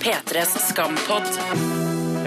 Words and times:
P3s 0.00 0.58
skampod. 0.68 1.79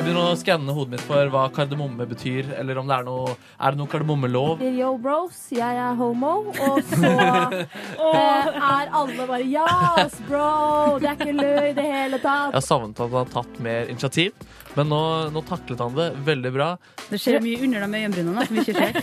Jeg 0.04 0.10
begynner 0.10 0.34
å 0.34 0.36
skanne 0.36 0.74
hodet 0.76 0.92
mitt 0.98 1.04
for 1.08 1.30
hva 1.32 1.46
kardemomme 1.56 2.04
betyr, 2.10 2.50
eller 2.60 2.76
om 2.82 2.90
det 2.90 2.96
er 2.98 3.06
noe 3.08 3.38
Er 3.56 3.72
det 3.72 3.80
noe 3.80 3.88
kardemommelov? 3.88 4.60
Yo, 4.76 4.90
bros, 5.00 5.38
jeg 5.56 5.78
er 5.80 5.96
homo. 5.96 6.34
Og 6.52 6.82
så 6.90 7.12
eh, 8.10 8.50
er 8.52 8.92
alle 9.00 9.28
bare 9.30 9.46
Yes, 9.48 10.18
bro! 10.28 10.98
Det 11.00 11.08
er 11.08 11.16
ikke 11.16 11.38
løy 11.38 11.70
i 11.70 11.78
det 11.78 11.88
hele 11.88 12.20
tatt. 12.20 12.52
Jeg 12.52 12.60
har 12.60 12.68
savnet 12.68 13.00
at 13.00 13.06
han 13.06 13.16
har 13.16 13.32
tatt 13.32 13.62
mer 13.64 13.94
initiativ, 13.94 14.36
men 14.76 14.92
nå, 14.92 15.00
nå 15.32 15.46
taklet 15.48 15.80
han 15.86 15.96
det 15.96 16.10
veldig 16.28 16.52
bra. 16.52 16.68
Det 17.08 17.22
skjer 17.22 17.40
mye 17.46 17.64
under 17.64 17.88
de 17.88 18.04
øyenbrynene 18.04 18.46
som 18.50 18.60
ikke 18.60 18.76
skjer. 18.76 19.00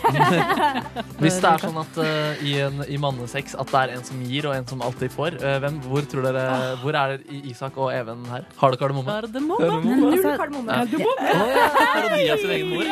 Hvis 1.23 1.41
det 1.41 1.49
er 1.49 1.65
sånn 1.65 1.81
at 1.81 1.97
uh, 1.97 2.45
i, 2.45 2.55
en, 2.61 2.85
i 2.85 3.01
mannesex 3.01 3.57
at 3.57 3.73
det 3.73 3.81
er 3.81 3.95
en 3.95 4.05
som 4.05 4.21
gir 4.27 4.51
og 4.51 4.53
en 4.53 4.69
som 4.69 4.85
alltid 4.85 5.17
får, 5.17 5.39
uh, 5.41 5.57
hvem, 5.63 5.81
hvor 5.87 6.05
tror 6.11 6.29
dere 6.29 6.45
Hvor 6.83 6.97
er 6.99 7.17
Isak 7.41 7.81
og 7.81 7.89
Even 7.95 8.21
her? 8.29 8.45
Har 8.61 8.75
det 8.75 8.81
kardemomme? 8.83 9.17
Men 9.33 9.49
Null 9.49 10.11
altså, 10.11 10.37
kardemomme. 10.43 10.90
Å 10.97 11.13
parodi 11.21 12.25
av 12.33 12.41
sin 12.41 12.51
egen 12.57 12.69
mor. 12.73 12.83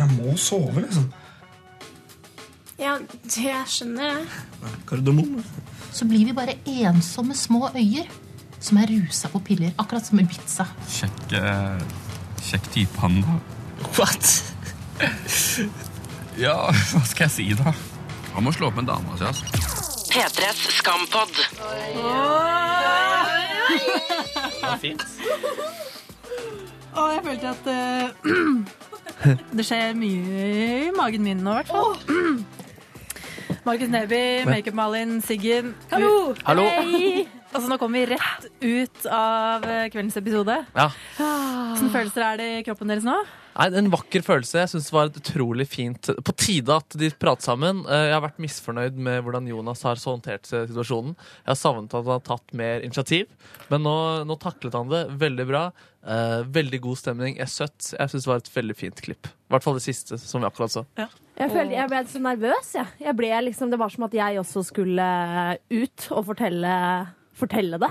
Jeg 0.00 0.08
må 0.16 0.36
sove, 0.40 0.84
liksom. 0.84 1.08
Ja, 2.80 2.94
det 3.26 3.56
skjønner 3.68 4.04
jeg. 4.08 4.26
Kardemomme. 4.88 5.42
så 5.92 6.06
blir 6.08 6.24
vi 6.30 6.32
bare 6.36 6.54
ensomme 6.70 7.34
små 7.36 7.68
øyer 7.74 8.06
som 8.60 8.78
er 8.80 8.86
rusa 8.92 9.28
på 9.32 9.40
piller, 9.44 9.72
akkurat 9.80 10.06
som 10.06 10.20
Ibiza. 10.20 10.66
Kjekk, 10.88 11.32
eh, 11.36 11.80
kjekk 12.50 12.70
type 12.72 13.00
han, 13.00 13.20
da. 13.24 13.38
What? 13.98 14.24
Ja, 16.38 16.54
hva 16.92 17.02
skal 17.08 17.26
jeg 17.26 17.32
si, 17.34 17.46
da? 17.58 17.72
Han 18.34 18.44
må 18.46 18.52
slå 18.54 18.68
opp 18.70 18.76
med 18.80 18.86
dama 18.88 19.16
si, 19.18 19.24
altså. 19.28 19.44
P3s 20.10 20.60
skampod. 20.78 21.32
Det 24.60 24.62
var 24.62 24.78
fint. 24.82 25.02
Å, 26.90 27.06
jeg 27.14 27.22
følte 27.26 27.50
at 27.54 27.68
uh, 27.70 29.34
det 29.56 29.66
skjer 29.66 29.98
mye 29.98 30.46
i 30.88 30.94
magen 30.96 31.26
min 31.26 31.42
nå, 31.44 31.54
i 31.54 31.60
hvert 31.60 31.70
fall. 31.70 31.92
Markus 33.66 33.92
Neby, 33.92 34.22
Makeup-Malin, 34.48 35.20
Siggen. 35.22 35.74
Hallo! 35.92 36.34
Hallo. 36.46 36.66
Altså, 37.50 37.66
nå 37.66 37.76
kommer 37.82 37.98
vi 37.98 38.14
rett 38.14 38.44
ut 38.62 39.06
av 39.10 39.64
eh, 39.66 39.88
kveldens 39.90 40.16
episode. 40.20 40.54
Ja. 40.76 40.84
Hvilke 41.18 41.90
følelser 41.96 42.22
er 42.28 42.38
det 42.38 42.48
i 42.60 42.64
kroppen 42.66 42.90
deres 42.92 43.06
nå? 43.06 43.16
Nei, 43.56 43.66
En 43.80 43.88
vakker 43.90 44.22
følelse. 44.22 44.60
Jeg 44.62 44.70
synes 44.70 44.86
det 44.86 44.94
var 44.94 45.08
et 45.10 45.16
utrolig 45.18 45.66
fint 45.66 46.06
På 46.22 46.32
tide 46.38 46.70
at 46.78 46.94
de 47.00 47.08
prater 47.18 47.48
sammen. 47.48 47.82
Eh, 47.90 48.04
Jeg 48.06 48.14
har 48.14 48.22
vært 48.22 48.38
misfornøyd 48.44 48.94
med 49.02 49.24
hvordan 49.26 49.48
Jonas 49.50 49.82
har 49.82 49.98
så 49.98 50.14
håndtert 50.14 50.46
situasjonen. 50.46 51.16
Jeg 51.42 51.50
har 51.50 51.58
savnet 51.58 51.90
at 51.90 52.04
han 52.06 52.12
har 52.14 52.24
tatt 52.30 52.54
mer 52.56 52.86
initiativ, 52.86 53.26
men 53.72 53.82
nå, 53.82 53.96
nå 54.30 54.38
taklet 54.40 54.78
han 54.78 54.88
det 54.94 55.02
veldig 55.18 55.48
bra. 55.50 55.64
Eh, 56.06 56.38
veldig 56.54 56.80
god 56.86 57.02
stemning. 57.02 57.34
Jeg 57.36 57.48
Er 57.48 57.54
søtt. 57.58 57.90
Jeg 57.98 58.14
synes 58.14 58.24
det 58.28 58.30
var 58.30 58.44
et 58.44 58.54
veldig 58.54 58.78
fint 58.78 59.02
klipp. 59.10 59.26
I 59.26 59.56
hvert 59.56 59.66
fall 59.66 59.74
det 59.82 59.88
siste, 59.90 60.22
som 60.22 60.40
vi 60.40 60.46
akkurat 60.46 60.70
så. 60.78 60.86
Jeg, 60.96 61.50
følte, 61.50 61.74
jeg 61.74 61.90
ble 61.90 62.04
så 62.14 62.22
nervøs. 62.22 62.70
Jeg. 62.78 62.94
Jeg 63.02 63.18
ble 63.18 63.34
liksom, 63.50 63.74
det 63.74 63.80
var 63.82 63.90
som 63.90 64.06
at 64.06 64.14
jeg 64.14 64.38
også 64.38 64.62
skulle 64.70 65.06
ut 65.74 66.06
og 66.14 66.28
fortelle, 66.30 66.74
fortelle 67.40 67.80
det. 67.82 67.90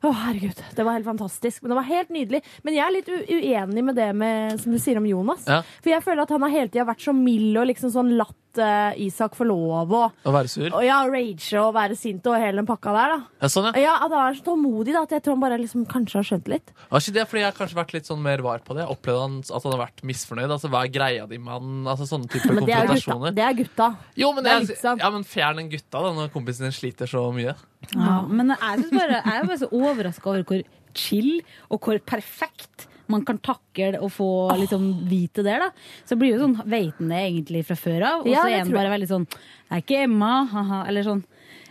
Å, 0.00 0.10
herregud. 0.16 0.56
Det 0.72 0.84
var 0.86 0.96
helt 0.96 1.04
fantastisk. 1.04 1.60
Men 1.60 1.74
det 1.74 1.76
var 1.76 1.88
helt 1.90 2.12
nydelig. 2.14 2.40
Men 2.64 2.76
jeg 2.76 2.84
er 2.86 2.94
litt 2.94 3.10
uenig 3.10 3.82
med 3.84 3.98
det 3.98 4.08
med, 4.16 4.54
som 4.62 4.72
du 4.72 4.78
sier 4.80 4.96
om 4.96 5.08
Jonas. 5.08 5.44
Ja. 5.44 5.60
For 5.84 5.92
jeg 5.92 6.04
føler 6.06 6.24
at 6.24 6.32
han 6.32 6.46
har 6.46 6.54
hele 6.54 6.72
tida 6.72 6.86
vært 6.88 7.04
så 7.04 7.12
mild 7.16 7.58
og 7.60 7.68
liksom 7.68 7.92
sånn 7.92 8.14
latt 8.50 8.94
uh, 8.96 9.00
Isak 9.00 9.34
får 9.36 9.46
lov 9.46 9.90
å 9.92 10.00
Å 10.26 10.32
være 10.34 10.48
sur. 10.48 10.68
og 10.74 10.82
ja, 10.84 10.98
rage 11.06 11.60
og 11.60 11.74
være 11.74 11.96
sint 11.96 12.24
og 12.26 12.34
hele 12.36 12.56
den 12.60 12.66
pakka 12.66 12.92
der, 12.94 13.08
da. 13.14 13.18
Ja, 13.42 13.48
sånn, 13.48 13.68
ja. 13.74 13.80
Ja, 13.80 13.94
At 14.04 14.10
han 14.10 14.32
er 14.32 14.34
så 14.38 14.44
tålmodig 14.44 14.92
da, 14.94 15.02
at 15.02 15.10
jeg 15.14 15.22
tror 15.22 15.34
han 15.36 15.40
bare 15.44 15.58
liksom 15.60 15.86
kanskje 15.86 16.16
har 16.20 16.24
skjønt 16.26 16.48
litt. 16.48 16.66
Det 16.66 16.90
var 16.90 17.00
ikke 17.00 17.14
det, 17.14 17.26
fordi 17.30 17.40
Jeg 17.40 17.50
har 17.52 17.58
kanskje 17.60 17.78
vært 17.80 17.92
litt 17.94 18.06
sånn 18.10 18.22
mer 18.22 18.38
var 18.42 18.58
på 18.66 18.74
det. 18.74 18.84
Jeg 18.84 18.90
opplevde 18.96 19.20
han, 19.22 19.38
at 19.40 19.62
han 19.62 19.72
har 19.76 19.82
vært 19.86 20.02
misfornøyd. 20.10 20.50
Altså, 20.50 20.68
Hva 20.72 20.82
er 20.84 20.92
greia 20.94 21.26
di 21.30 21.38
med 21.38 21.52
han? 21.54 21.86
Altså, 21.86 22.08
sånne 22.10 22.28
typer 22.30 22.54
Men 22.54 22.64
det 22.66 22.74
er 22.74 22.86
gutta. 22.86 22.94
konfrontasjoner. 22.94 23.34
Det 23.34 23.44
er 23.46 23.54
gutta. 23.62 23.88
Jo, 24.16 24.32
men, 24.32 24.44
Det 24.44 24.50
er 24.52 24.58
jeg- 24.60 24.68
litt 24.68 24.78
sant. 24.78 25.00
ja, 25.00 25.10
men 25.10 25.24
fjern 25.24 25.56
den 25.56 25.70
gutta 25.70 26.02
da, 26.02 26.12
når 26.12 26.30
kompisen 26.32 26.66
din 26.66 26.72
sliter 26.72 27.06
så 27.06 27.32
mye. 27.32 27.54
Ja, 27.94 28.20
men 28.28 28.48
jeg, 28.48 28.90
bare, 28.90 29.22
jeg 29.24 29.40
er 29.40 29.46
bare 29.46 29.58
så 29.58 29.70
overraska 29.72 30.26
over 30.26 30.42
hvor 30.44 30.62
chill 30.94 31.40
og 31.70 31.80
hvor 31.80 31.98
perfekt 32.02 32.86
man 33.12 33.24
kan 33.26 33.40
takle 33.42 34.00
å 34.00 34.08
få 34.12 34.30
liksom, 34.60 34.86
vite 35.10 35.44
det. 35.46 35.56
da. 35.62 35.70
Så 36.08 36.18
blir 36.20 36.34
jo 36.34 36.44
sånn, 36.44 36.56
veitende 36.70 37.18
egentlig 37.18 37.64
fra 37.68 37.78
før 37.78 38.06
av, 38.06 38.24
og 38.24 38.30
Ja, 38.30 38.44
så 38.44 38.52
er 38.52 38.64
en 38.64 38.72
bare 38.74 38.92
veldig 38.94 39.10
sånn 39.10 39.26
Det 39.30 39.76
er 39.76 39.84
ikke 39.84 40.04
Emma, 40.06 40.32
haha, 40.50 40.84
eller 40.90 41.06
sånn. 41.06 41.24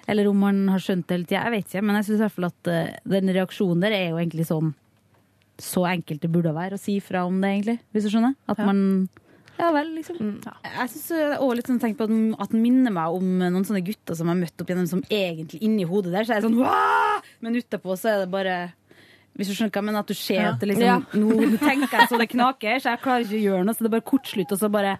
Eller 0.09 0.27
om 0.29 0.43
han 0.47 0.63
har 0.73 0.81
skjønt 0.81 1.07
det 1.07 1.15
hele 1.15 1.29
tida, 1.29 1.45
jeg 1.45 1.55
vet 1.55 1.67
ikke. 1.69 1.85
Men 1.85 1.99
jeg 1.99 2.07
syns 2.07 2.19
i 2.19 2.23
hvert 2.25 2.37
fall 2.37 2.49
at 2.49 2.69
uh, 2.73 2.93
den 3.13 3.33
reaksjonen 3.35 3.83
der 3.83 3.95
er 3.97 4.05
jo 4.09 4.21
egentlig 4.21 4.47
sånn 4.49 4.71
så 5.59 5.83
enkelt 5.89 6.23
det 6.23 6.29
burde 6.31 6.55
være 6.55 6.77
å 6.77 6.81
si 6.81 6.95
fra 7.03 7.25
om 7.27 7.41
det, 7.43 7.49
egentlig. 7.51 7.79
Hvis 7.91 8.07
du 8.07 8.13
skjønner? 8.13 8.37
At 8.49 8.61
man 8.63 9.09
ja 9.59 9.73
vel, 9.75 9.89
liksom. 9.97 10.37
Jeg 10.63 10.91
synes 10.93 11.35
også 11.35 11.55
litt 11.57 11.67
sånn 11.67 11.81
tenkt 11.81 11.97
på 11.99 12.05
at 12.07 12.13
den, 12.53 12.61
minner 12.63 12.93
meg 12.95 13.15
om 13.17 13.41
noen 13.41 13.65
sånne 13.67 13.83
gutter 13.83 14.15
som 14.15 14.29
jeg 14.29 14.31
har 14.31 14.39
møtt 14.39 14.63
opp 14.63 14.69
gjennom 14.71 14.87
som 14.87 15.01
egentlig 15.11 15.59
inni 15.67 15.87
hodet 15.87 16.13
der, 16.13 16.23
så 16.23 16.35
er 16.35 16.39
det 16.39 16.47
sånn 16.47 16.61
«Wah!» 16.61 17.19
Men 17.43 17.57
utapå 17.59 17.97
så 17.99 18.13
er 18.13 18.21
det 18.23 18.29
bare 18.31 18.55
hvis 19.39 19.49
du 19.49 19.55
skjønner 19.55 19.71
hva 19.71 19.79
jeg 19.81 19.87
mener, 19.89 20.03
at 20.03 20.11
du 20.11 20.17
ser 20.19 20.45
at 20.51 20.59
det 20.61 20.73
liksom 20.73 20.87
Ja. 20.89 20.97
nå, 21.23 21.51
tenker 21.61 21.93
jeg 22.01 22.09
så 22.11 22.19
det 22.19 22.29
knaker, 22.35 22.79
så 22.83 22.93
jeg 22.93 23.03
klarer 23.05 23.23
ikke 23.27 23.39
å 23.39 23.45
gjøre 23.47 23.67
noe, 23.69 23.77
så 23.77 23.85
det 23.85 23.89
er 23.93 23.95
bare 23.99 24.09
kortslutt, 24.11 24.51
og 24.55 24.59
så 24.59 24.69
bare 24.73 24.97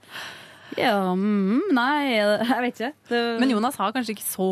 Ja, 0.77 0.94
mm, 1.17 1.72
nei, 1.73 2.11
jeg 2.13 2.61
vet 2.61 2.77
ikke. 2.79 2.89
Det, 3.09 3.19
Men 3.41 3.50
Jonas 3.55 3.75
har 3.81 3.89
kanskje 3.95 4.13
ikke 4.13 4.25
så 4.27 4.50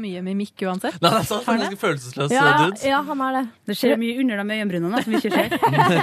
mye 0.00 0.22
mimikk 0.24 0.62
uansett. 0.64 0.96
Nei, 0.96 1.10
det 1.12 1.18
er 1.20 1.26
sant, 1.28 1.44
han 1.46 1.58
er 1.58 1.66
ganske 1.66 1.80
følelsesløs 1.82 2.32
Ja, 2.32 2.46
dude. 2.62 2.80
ja, 2.88 3.02
han 3.04 3.20
er 3.28 3.36
det. 3.36 3.42
det 3.68 3.76
skjer 3.78 4.00
mye 4.00 4.16
under 4.24 4.40
de 4.42 4.56
øyenbrynene 4.56 5.02
som 5.04 5.16
ikke 5.20 5.32
skjer. 5.36 5.56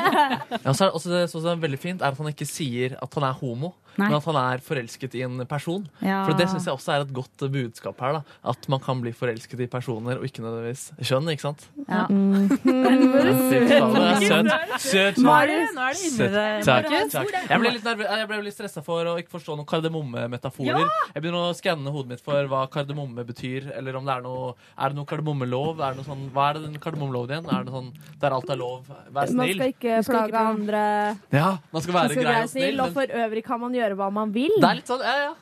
Ja, 0.63 0.72
så 0.72 0.86
er 0.86 0.86
det 0.86 0.94
også 1.01 1.13
det 1.16 1.24
som 1.34 1.50
er 1.50 1.63
veldig 1.66 1.80
fint, 1.81 2.01
er 2.06 2.13
at 2.13 2.22
han 2.22 2.30
ikke 2.31 2.47
sier 2.47 2.96
at 3.01 3.18
han 3.19 3.25
er 3.25 3.40
homo, 3.41 3.74
Nei. 4.00 4.08
men 4.10 4.18
at 4.18 4.26
han 4.30 4.36
er 4.42 4.58
forelsket 4.64 5.16
i 5.20 5.24
en 5.28 5.36
person. 5.46 5.84
Ja. 6.02 6.24
For 6.26 6.34
det 6.40 6.48
syns 6.50 6.66
jeg 6.66 6.74
også 6.76 6.94
er 6.96 7.02
et 7.06 7.14
godt 7.14 7.38
budskap 7.52 8.00
her. 8.00 8.12
da 8.20 8.24
At 8.54 8.70
man 8.72 8.80
kan 8.80 9.02
bli 9.04 9.12
forelsket 9.12 9.60
i 9.60 9.68
personer, 9.68 10.18
og 10.18 10.24
ikke 10.26 10.42
nødvendigvis 10.46 10.92
kjønn. 11.04 11.30
ikke 11.36 11.42
sant? 11.48 11.68
Ja. 11.88 12.06
Er 12.10 12.14
søt. 14.24 14.48
Søt. 14.80 15.18
Nå 15.22 15.32
er 15.34 15.46
det, 15.50 15.58
nå 15.76 15.82
det 15.90 16.00
inni 16.00 16.18
Søt. 16.18 16.34
Takk, 16.66 16.86
takk. 17.14 17.28
Jeg 17.50 17.58
ble 17.62 17.70
litt, 17.76 17.86
nervø- 17.86 18.44
litt 18.46 18.56
stressa 18.56 18.82
for 18.86 19.02
å 19.12 19.14
ikke 19.22 19.34
forstå 19.36 19.52
noen 19.60 19.68
kardemommemetaforer. 19.70 20.86
Jeg 21.14 21.20
begynner 21.24 21.42
å 21.50 21.52
skanne 21.58 21.90
hodet 21.94 22.10
mitt 22.14 22.24
for 22.26 22.40
hva 22.52 22.62
kardemomme 22.72 23.22
betyr, 23.28 23.62
eller 23.78 23.94
om 24.00 24.06
det 24.08 24.14
er 24.16 24.22
noe 24.26 24.54
Er 24.80 24.88
det 24.94 24.98
noe 25.00 25.08
kardemommelov? 25.10 25.74
Er 25.84 25.90
det 25.96 26.00
noe 26.02 26.10
sånn, 26.10 26.24
hva 26.34 26.44
er 26.50 26.54
det 26.60 26.64
den 26.70 26.80
kardemommeloven 26.81 27.30
igjen? 27.36 27.48
Er 27.54 27.62
det 27.68 27.74
sånn 27.76 27.90
der 28.22 28.31
alt 28.36 28.50
er 28.50 28.60
lov? 28.60 28.80
Vær 28.90 29.14
Man 29.14 29.28
snill? 29.34 29.56
skal 29.60 29.70
ikke 29.74 29.94
plage 30.10 30.38
andre. 30.40 30.84
Ja, 31.34 31.50
man 31.74 31.81
skal 31.81 31.94
Man 31.94 32.02
være 32.04 32.12
skal 32.14 32.24
grei 32.24 32.34
være 32.36 32.44
og 32.44 32.50
snill. 32.50 32.64
snill, 32.70 32.80
og 32.80 32.86
men 32.86 32.94
for 33.00 33.08
øvrig 33.24 33.44
kan 33.46 33.60
man 33.60 33.72
gjøre 33.74 33.89
hva 33.98 34.10
man 34.14 34.34
vil. 34.36 34.54
det 34.60 34.70
er 34.70 34.82
litt 34.82 34.92
sånn, 34.92 35.06
ja, 35.06 35.30
ja. 35.30 35.38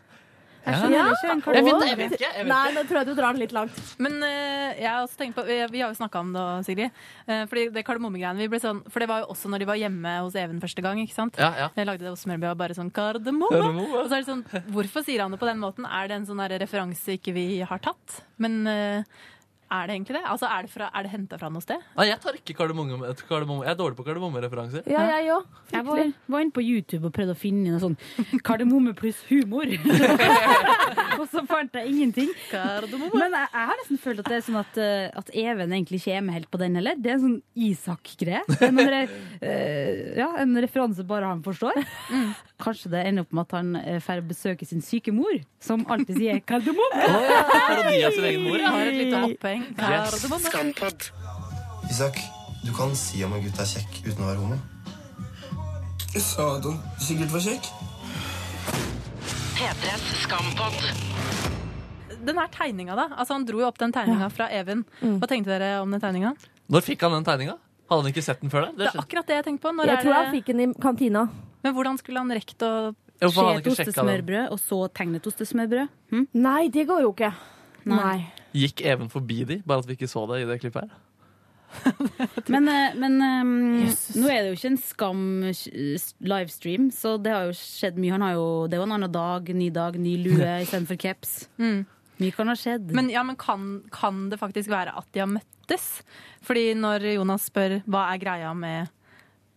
Ja. 0.68 0.84
Jeg 0.84 1.64
vet, 1.64 1.84
jeg 1.88 1.98
vet 1.98 2.14
ikke. 2.18 2.28
Jeg 2.28 2.44
vet 2.44 2.50
Nei, 2.50 2.64
nå 2.76 2.82
tror 2.90 3.00
jeg 3.00 3.08
du 3.08 3.14
drar 3.16 3.36
den 3.36 3.40
litt 3.40 3.54
langt. 3.56 3.78
Men 4.04 4.18
uh, 4.20 4.74
jeg 4.76 4.88
har 4.88 5.06
også 5.06 5.20
tenkt 5.22 5.38
på, 5.38 5.46
vi, 5.48 5.60
vi 5.72 5.84
har 5.84 5.94
jo 5.94 6.00
snakka 6.00 6.20
om 6.26 6.34
det, 6.36 6.44
Sigrid. 6.68 6.98
Uh, 7.24 7.46
fordi 7.48 7.68
det 7.76 7.86
kardemommegreiene 7.88 8.50
vi 8.52 8.60
sånn, 8.60 8.82
For 8.92 9.04
det 9.04 9.08
var 9.12 9.24
jo 9.24 9.30
også 9.32 9.52
når 9.52 9.64
de 9.64 9.70
var 9.70 9.80
hjemme 9.80 10.18
hos 10.26 10.36
Even 10.40 10.60
første 10.64 10.84
gang. 10.84 11.00
ikke 11.04 11.16
sant? 11.16 11.40
Ja, 11.40 11.54
ja. 11.56 11.70
Jeg 11.78 11.88
lagde 11.88 12.04
det 12.04 12.12
hos 12.12 12.26
Smørby 12.28 12.50
og 12.52 12.60
bare 12.60 12.76
sånn 12.78 12.92
kardemomme. 12.92 13.88
Og 14.02 14.10
så 14.10 14.20
er 14.20 14.26
det 14.26 14.28
sånn, 14.28 14.44
Hvorfor 14.76 15.08
sier 15.08 15.24
han 15.24 15.36
det 15.36 15.40
på 15.40 15.50
den 15.50 15.64
måten? 15.64 15.88
Er 15.88 16.12
det 16.12 16.20
en 16.20 16.28
sånn 16.28 16.44
referanse 16.58 17.16
ikke 17.16 17.36
vi 17.38 17.48
har 17.68 17.84
tatt? 17.84 18.22
Men 18.44 18.60
eh, 18.68 19.24
er 19.72 19.88
det 19.88 19.96
egentlig 19.98 20.16
det? 20.16 20.24
Altså, 20.26 20.48
Er 20.48 20.62
det, 20.64 20.72
fra- 20.72 20.90
er 20.96 21.04
det 21.04 21.12
henta 21.12 21.38
fra 21.40 21.50
noe 21.50 21.62
sted? 21.62 21.82
Nei, 21.98 22.06
jeg 22.08 22.20
tar 22.24 22.34
ikke 22.40 22.56
kardemomme. 22.56 23.14
kardemomme. 23.28 23.66
Jeg 23.66 23.72
er 23.74 23.80
dårlig 23.80 23.98
på 23.98 24.06
kardemommereferanser. 24.08 24.84
Ja, 24.88 25.04
jeg 25.20 25.32
òg. 25.36 25.44
Jeg 25.74 25.86
var, 25.86 26.02
var 26.28 26.40
inne 26.46 26.52
på 26.56 26.64
YouTube 26.64 27.06
og 27.10 27.14
prøvde 27.14 27.36
å 27.36 27.40
finne 27.40 27.74
noe 27.76 27.82
sånn 27.84 27.98
kardemomme 28.48 28.94
pluss 28.96 29.20
humor. 29.30 29.68
og 31.20 31.26
så 31.32 31.44
fant 31.50 31.74
jeg 31.76 31.92
ingenting. 31.92 32.30
Men 32.54 33.34
jeg, 33.36 33.48
jeg 33.52 33.68
har 33.72 33.80
nesten 33.82 34.02
følt 34.04 34.24
at 34.24 34.30
det 34.32 34.38
er 34.40 34.46
sånn 34.48 34.60
at, 34.62 34.78
eh, 34.82 35.08
at 35.20 35.32
Even 35.38 35.74
egentlig 35.76 36.00
ikke 36.02 36.16
er 36.18 36.24
med 36.26 36.38
helt 36.40 36.52
på 36.54 36.62
den 36.62 36.76
heller. 36.80 36.96
Det 36.98 37.12
er 37.12 37.18
en 37.20 37.26
sånn 37.26 37.38
Isak-greie. 37.68 38.44
Det 38.48 38.70
er 38.72 38.92
re- 38.94 39.06
eh, 39.42 40.18
Ja, 40.22 40.32
en 40.42 40.56
referanse 40.64 41.04
bare 41.08 41.28
han 41.30 41.44
forstår. 41.46 41.76
Kanskje 42.58 42.90
det 42.90 43.04
ender 43.06 43.22
opp 43.28 43.34
med 43.38 43.44
at 43.46 43.52
han 43.54 43.76
eh, 43.78 44.00
får 44.02 44.24
besøke 44.26 44.66
sin 44.66 44.82
syke 44.82 45.12
mor, 45.14 45.36
som 45.62 45.84
alltid 45.94 46.18
sier 46.18 46.40
kardemomme. 46.42 47.04
Å 47.06 47.20
ja, 47.22 47.42
parodi 47.52 48.00
av 48.08 48.16
sin 48.16 48.26
egen 48.32 48.48
mor, 48.48 48.58
Jeg 48.58 48.72
Har 48.74 48.90
et 48.90 48.98
lite 48.98 49.20
oppheng. 49.28 49.66
Yes. 49.68 49.78
Kardemomme. 50.16 50.50
Skampod. 50.50 51.06
Isak, 51.92 52.18
du 52.66 52.72
kan 52.74 52.96
si 52.98 53.22
om 53.28 53.36
en 53.38 53.44
gutt 53.46 53.62
er 53.62 53.70
kjekk 53.76 54.00
uten 54.08 54.26
å 54.26 54.32
være 54.32 54.42
homo. 54.42 54.58
Jeg 56.16 56.24
sa 56.26 56.48
at 56.58 56.66
han 56.66 56.82
sikkert 57.06 57.36
var 57.36 57.46
kjekk. 57.46 57.70
P3s 59.58 60.10
skampod. 60.26 60.82
Den 62.28 62.42
her 62.42 62.50
tegninga, 62.58 62.96
da. 62.98 63.06
Altså 63.16 63.38
Han 63.38 63.46
dro 63.48 63.62
jo 63.62 63.68
opp 63.70 63.78
den 63.80 63.94
tegninga 63.94 64.28
fra 64.34 64.50
Even. 64.54 64.82
Hva 65.02 65.30
tenkte 65.30 65.54
dere 65.54 65.76
om 65.84 65.94
den 65.94 66.02
tegninga? 66.02 66.34
Når 66.74 66.84
fikk 66.90 67.06
han 67.06 67.20
den 67.20 67.28
tegninga? 67.28 67.60
Hadde 67.88 68.04
han 68.04 68.12
ikke 68.12 68.26
sett 68.26 68.42
den 68.42 68.52
før 68.52 68.66
det? 68.66 68.72
Det 68.76 68.84
det 68.84 68.90
er 68.90 69.04
akkurat 69.06 69.30
det 69.30 69.38
jeg 69.38 69.46
tenkte 69.46 69.64
på. 69.70 69.72
Når 69.78 69.88
Jeg 69.88 69.96
er 69.96 70.02
tror 70.04 70.12
det... 70.14 70.24
han 70.26 70.34
fikk 70.36 70.50
den 70.52 70.64
i 70.66 70.68
kantina. 70.84 71.22
Men 71.66 71.76
hvordan 71.76 71.98
skulle 72.02 72.22
han 72.22 72.38
rekt 72.38 72.62
å 72.66 72.72
Se 73.18 73.26
et 73.26 73.66
ostesmørbrød, 73.66 74.52
og 74.54 74.60
så 74.62 74.78
tegne 74.94 75.18
et 75.18 75.26
ostesmørbrød. 75.26 75.90
Hm? 76.14 76.28
Nei, 76.38 76.68
det 76.70 76.84
går 76.86 77.02
jo 77.02 77.10
ikke. 77.16 77.32
Nei. 77.90 78.28
Gikk 78.54 78.84
Even 78.86 79.10
forbi 79.10 79.42
de, 79.48 79.58
bare 79.66 79.82
at 79.82 79.90
vi 79.90 79.98
ikke 79.98 80.10
så 80.12 80.28
det 80.30 80.44
i 80.44 80.50
det 80.50 80.60
klippet 80.62 80.86
her? 80.86 80.92
Men, 82.54 82.64
eh, 82.72 82.94
men 82.96 83.18
um, 83.20 83.84
nå 84.16 84.30
er 84.32 84.40
det 84.40 84.50
jo 84.50 84.56
ikke 84.56 84.70
en 84.70 84.78
Skam-livestream, 84.80 86.88
så 86.96 87.18
det 87.20 87.34
har 87.34 87.44
jo 87.50 87.56
skjedd 87.60 87.98
mye. 88.00 88.14
Han 88.16 88.24
har 88.24 88.38
jo, 88.38 88.46
det 88.70 88.78
er 88.78 88.82
jo 88.82 88.88
en 88.88 88.96
annen 88.96 89.12
dag, 89.12 89.50
ny 89.52 89.68
dag, 89.76 90.00
ny 90.00 90.16
lue 90.24 90.48
istedenfor 90.64 90.98
caps. 91.02 91.50
Mye 91.58 92.32
kan 92.34 92.50
ha 92.50 92.56
skjedd. 92.58 92.94
Men, 92.96 93.10
ja, 93.14 93.22
men 93.28 93.36
kan, 93.40 93.84
kan 93.94 94.30
det 94.32 94.40
faktisk 94.42 94.72
være 94.74 94.96
at 94.98 95.08
de 95.14 95.20
har 95.26 95.30
møttes? 95.30 95.86
Fordi 96.48 96.66
når 96.80 97.00
Jonas 97.18 97.44
spør 97.52 97.72
hva 97.86 98.02
er 98.14 98.24
greia 98.24 98.52
med 98.58 98.88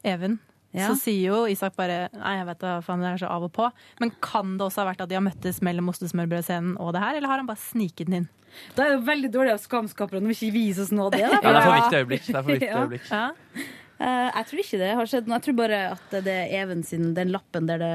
Even, 0.06 0.38
Ja. 0.70 0.86
så 0.86 0.94
sier 1.00 1.32
jo 1.32 1.38
Isak 1.50 1.74
bare 1.74 2.04
Nei, 2.14 2.36
jeg 2.38 2.46
vet 2.46 2.60
da 2.62 2.76
faen, 2.84 3.00
det 3.02 3.08
er 3.10 3.22
så 3.24 3.30
av 3.32 3.46
og 3.48 3.52
på. 3.56 3.70
Men 4.02 4.12
kan 4.22 4.56
det 4.58 4.68
også 4.68 4.84
ha 4.84 4.90
vært 4.92 5.02
at 5.02 5.10
de 5.10 5.18
har 5.18 5.24
møttes 5.24 5.58
mellom 5.66 5.90
ostesmørbrødscenen 5.90 6.76
og 6.78 6.92
det 6.94 7.02
her, 7.02 7.18
eller 7.18 7.32
har 7.32 7.42
han 7.42 7.50
bare 7.50 7.62
sniket 7.64 8.10
den 8.10 8.22
inn? 8.22 8.30
Da 8.74 8.84
er 8.84 8.92
det 8.92 8.96
jo 9.00 9.04
veldig 9.08 9.30
dårlig 9.34 9.52
av 9.54 9.60
Skamskaperne 9.62 10.30
å 10.30 10.34
ikke 10.34 10.54
vise 10.54 10.82
oss 10.84 10.90
noe 10.94 11.08
av 11.08 11.14
det. 11.14 11.22
Da. 11.26 11.38
Ja, 11.38 11.42
det 11.42 11.52
er 11.52 11.66
for 11.66 11.76
viktig 11.76 12.00
øyeblikk. 12.00 12.24
Det 12.26 12.38
er 12.38 12.42
for 12.42 12.54
viktig 12.94 13.10
Ja. 13.14 13.20
Ja. 13.20 13.68
Uh, 14.00 14.30
jeg 14.32 14.46
tror 14.48 14.60
ikke 14.62 14.78
det 14.80 14.86
har 14.96 15.08
skjedd 15.12 15.26
noe. 15.28 15.36
Jeg 15.36 15.44
tror 15.44 15.56
bare 15.58 15.80
at 15.92 16.14
det 16.24 16.32
er 16.32 16.54
Even 16.62 16.84
sin, 16.88 17.10
den 17.16 17.32
lappen 17.34 17.66
der 17.68 17.82
det 17.82 17.90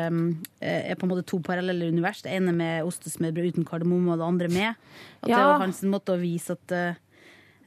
eh, 0.62 0.92
er 0.92 1.00
på 1.00 1.08
en 1.08 1.12
måte 1.16 1.26
to 1.26 1.40
parallelle 1.44 1.88
univers. 1.90 2.22
Det 2.22 2.36
ene 2.36 2.54
med 2.54 2.86
ostesmørbrød 2.86 3.56
uten 3.56 3.66
kardemomme, 3.66 4.14
og 4.14 4.22
det 4.22 4.28
andre 4.28 4.52
med. 4.54 4.84
At 5.24 5.32
det 5.32 5.40
var 5.40 5.64
hans 5.64 5.82
måte 5.90 6.14
å 6.14 6.22
vise 6.22 6.54
at 6.54 6.76
eh, 6.78 7.02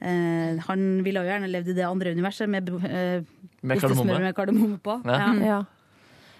eh, 0.01 0.59
han 0.67 0.85
ville 1.05 1.23
jo 1.23 1.29
gjerne 1.29 1.49
levd 1.51 1.73
i 1.73 1.77
det 1.77 1.87
andre 1.87 2.13
universet 2.15 2.49
med 2.49 2.69
eh, 2.87 3.21
Med 3.61 3.77
ostesmør 3.77 4.23
med 4.23 4.35
kardemomme 4.37 4.79
på. 4.83 5.01
Ja. 5.05 5.33
Ja. 5.43 5.59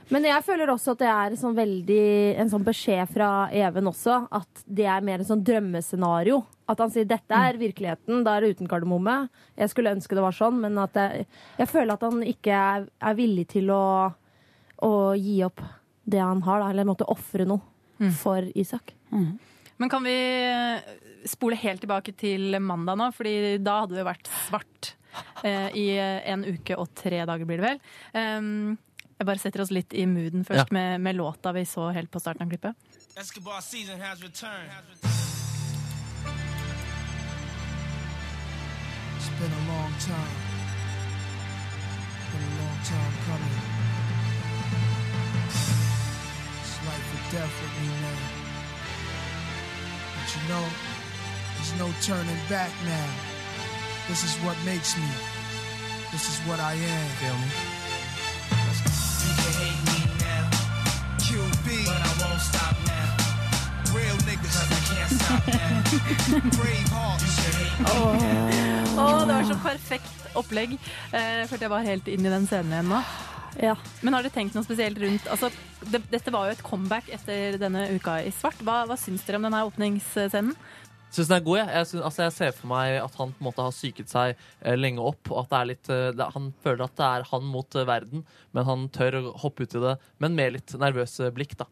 Men 0.10 0.26
jeg 0.26 0.42
føler 0.42 0.72
også 0.74 0.96
at 0.96 1.02
det 1.04 1.10
er 1.14 1.34
sånn 1.38 1.54
veldig, 1.58 2.04
en 2.42 2.50
sånn 2.50 2.64
beskjed 2.66 3.12
fra 3.14 3.50
Even 3.54 3.92
også, 3.92 4.24
at 4.34 4.64
det 4.66 4.88
er 4.90 5.04
mer 5.06 5.22
en 5.22 5.28
sånn 5.28 5.44
drømmescenario. 5.46 6.40
At 6.70 6.82
han 6.82 6.90
sier 6.94 7.06
dette 7.06 7.38
er 7.38 7.60
virkeligheten, 7.62 8.24
da 8.26 8.36
er 8.38 8.46
det 8.48 8.56
uten 8.58 8.70
kardemomme. 8.70 9.20
Jeg 9.58 9.70
skulle 9.70 9.94
ønske 9.94 10.18
det 10.18 10.24
var 10.26 10.34
sånn, 10.34 10.58
men 10.64 10.80
at 10.82 10.98
jeg, 10.98 11.28
jeg 11.60 11.70
føler 11.70 11.94
at 11.94 12.06
han 12.08 12.24
ikke 12.26 12.56
er, 12.58 12.88
er 13.06 13.20
villig 13.20 13.46
til 13.54 13.70
å, 13.74 13.84
å 14.86 14.92
gi 15.14 15.44
opp 15.46 15.62
det 16.10 16.24
han 16.26 16.42
har, 16.48 16.64
da, 16.64 16.72
eller 16.74 16.90
måtte 16.90 17.06
ofre 17.10 17.46
noe 17.46 17.62
for 18.18 18.42
Isak. 18.58 18.96
Men 19.80 19.90
kan 19.90 20.04
vi 20.04 20.14
eh, 20.44 20.80
spole 21.30 21.56
helt 21.56 21.80
tilbake 21.86 22.12
til 22.20 22.58
mandag 22.60 22.98
nå? 23.00 23.10
Fordi 23.16 23.36
da 23.64 23.78
hadde 23.86 23.96
det 23.96 24.04
vært 24.08 24.28
svart 24.46 24.94
eh, 25.48 25.70
i 25.80 25.86
en 26.00 26.44
uke 26.46 26.76
og 26.80 26.92
tre 27.00 27.22
dager, 27.26 27.48
blir 27.48 27.62
det 27.62 27.68
vel. 27.70 27.80
Um, 28.14 28.78
jeg 29.20 29.28
bare 29.28 29.40
setter 29.42 29.64
oss 29.64 29.72
litt 29.76 29.92
i 30.00 30.06
mooden 30.08 30.44
først 30.48 30.68
Ja. 30.70 30.76
med, 30.76 31.02
med 31.04 31.16
låta 31.20 31.52
vi 31.56 31.66
så 31.68 31.90
helt 31.96 32.12
på 32.12 32.20
starten 32.24 32.44
av 32.46 32.52
klippet. 32.52 32.76
Escobar 33.20 33.60
season 33.64 34.00
has 34.00 34.22
returned. 34.24 34.70
It's 39.18 39.30
been 39.40 39.52
a 39.52 39.64
long 39.68 39.94
time. 40.00 40.38
Been 42.32 42.44
a 42.48 42.54
long 42.64 42.80
time 42.88 43.16
coming. 43.28 43.58
It's 46.62 46.76
life 46.88 47.10
or 47.16 47.22
death 47.32 47.56
with 47.64 47.76
me 47.82 47.88
now. 48.04 48.49
But 50.30 50.42
you 50.44 50.50
know, 50.50 50.66
there's 51.58 51.74
no 51.80 51.90
turning 52.06 52.38
back 52.50 52.70
now. 52.86 53.10
This 54.08 54.24
is 54.24 54.36
what 54.46 54.56
makes 54.64 54.96
me. 54.96 55.10
This 56.12 56.30
is 56.30 56.38
what 56.48 56.60
I 56.60 56.74
am. 56.74 57.08
Feel 57.18 57.34
me? 57.34 57.50
You 59.26 59.34
can 59.42 59.54
hate 59.58 59.82
me 59.90 60.00
now. 60.22 60.46
QB. 61.18 61.68
But 61.90 61.98
I 61.98 62.12
won't 62.22 62.42
stop 62.42 62.76
now. 62.86 63.98
Real 63.98 64.18
niggas. 64.30 64.54
Cause 64.54 64.70
I 64.70 64.82
can't 64.94 65.12
stop 65.18 65.48
now. 65.48 66.50
Brave 66.62 66.90
hearts. 66.94 67.26
You 67.26 67.32
can 67.42 67.54
hate 67.58 67.80
me 67.80 69.00
Å, 69.00 69.26
det 69.26 69.34
var 69.34 69.44
så 69.50 69.58
perfekt 69.64 70.36
opplegg. 70.38 70.78
Eh, 71.12 71.40
Jeg 71.42 71.50
følte 71.50 71.66
jeg 71.66 71.72
var 71.74 71.86
helt 71.90 72.08
inn 72.08 72.26
i 72.26 72.30
den 72.36 72.46
scenen 72.50 72.74
igjen 72.76 72.90
nå. 72.94 73.02
Ja. 73.60 73.76
Men 74.02 74.16
har 74.16 74.24
dere 74.24 74.34
tenkt 74.34 74.56
noe 74.56 74.64
spesielt 74.64 75.00
rundt 75.02 75.26
altså, 75.28 75.50
det, 75.92 76.00
Dette 76.14 76.32
var 76.32 76.48
jo 76.48 76.56
et 76.56 76.64
comeback 76.64 77.10
etter 77.12 77.58
denne 77.60 77.90
uka 77.92 78.22
i 78.24 78.32
svart. 78.32 78.62
Hva, 78.64 78.86
hva 78.88 78.96
syns 79.00 79.26
dere 79.28 79.40
om 79.42 79.48
denne 79.50 79.66
åpningsscenen? 79.68 80.56
Syns 81.10 81.30
den 81.32 81.40
er 81.40 81.46
god, 81.46 81.58
jeg. 81.58 81.70
Jeg, 81.74 81.88
synes, 81.90 82.04
altså, 82.06 82.22
jeg 82.22 82.36
ser 82.36 82.54
for 82.54 82.70
meg 82.70 83.00
at 83.02 83.16
han 83.18 83.34
på 83.34 83.42
en 83.42 83.48
måte 83.48 83.66
har 83.66 83.74
psyket 83.74 84.12
seg 84.12 84.36
eh, 84.38 84.78
lenge 84.78 85.02
opp. 85.02 85.32
Og 85.34 85.42
at 85.42 85.50
det 85.50 85.60
er 85.60 85.70
litt 85.72 85.92
eh, 85.92 86.06
det, 86.14 86.30
Han 86.36 86.52
føler 86.64 86.86
at 86.86 86.96
det 87.00 87.08
er 87.08 87.28
han 87.32 87.50
mot 87.50 87.76
eh, 87.76 87.88
verden, 87.90 88.24
men 88.54 88.68
han 88.70 88.86
tør 88.94 89.18
å 89.20 89.24
hoppe 89.42 89.66
ut 89.66 89.76
i 89.76 89.84
det. 89.88 89.96
Men 90.22 90.38
med 90.38 90.56
litt 90.60 90.76
nervøse 90.80 91.32
blikk, 91.34 91.58
da. 91.60 91.66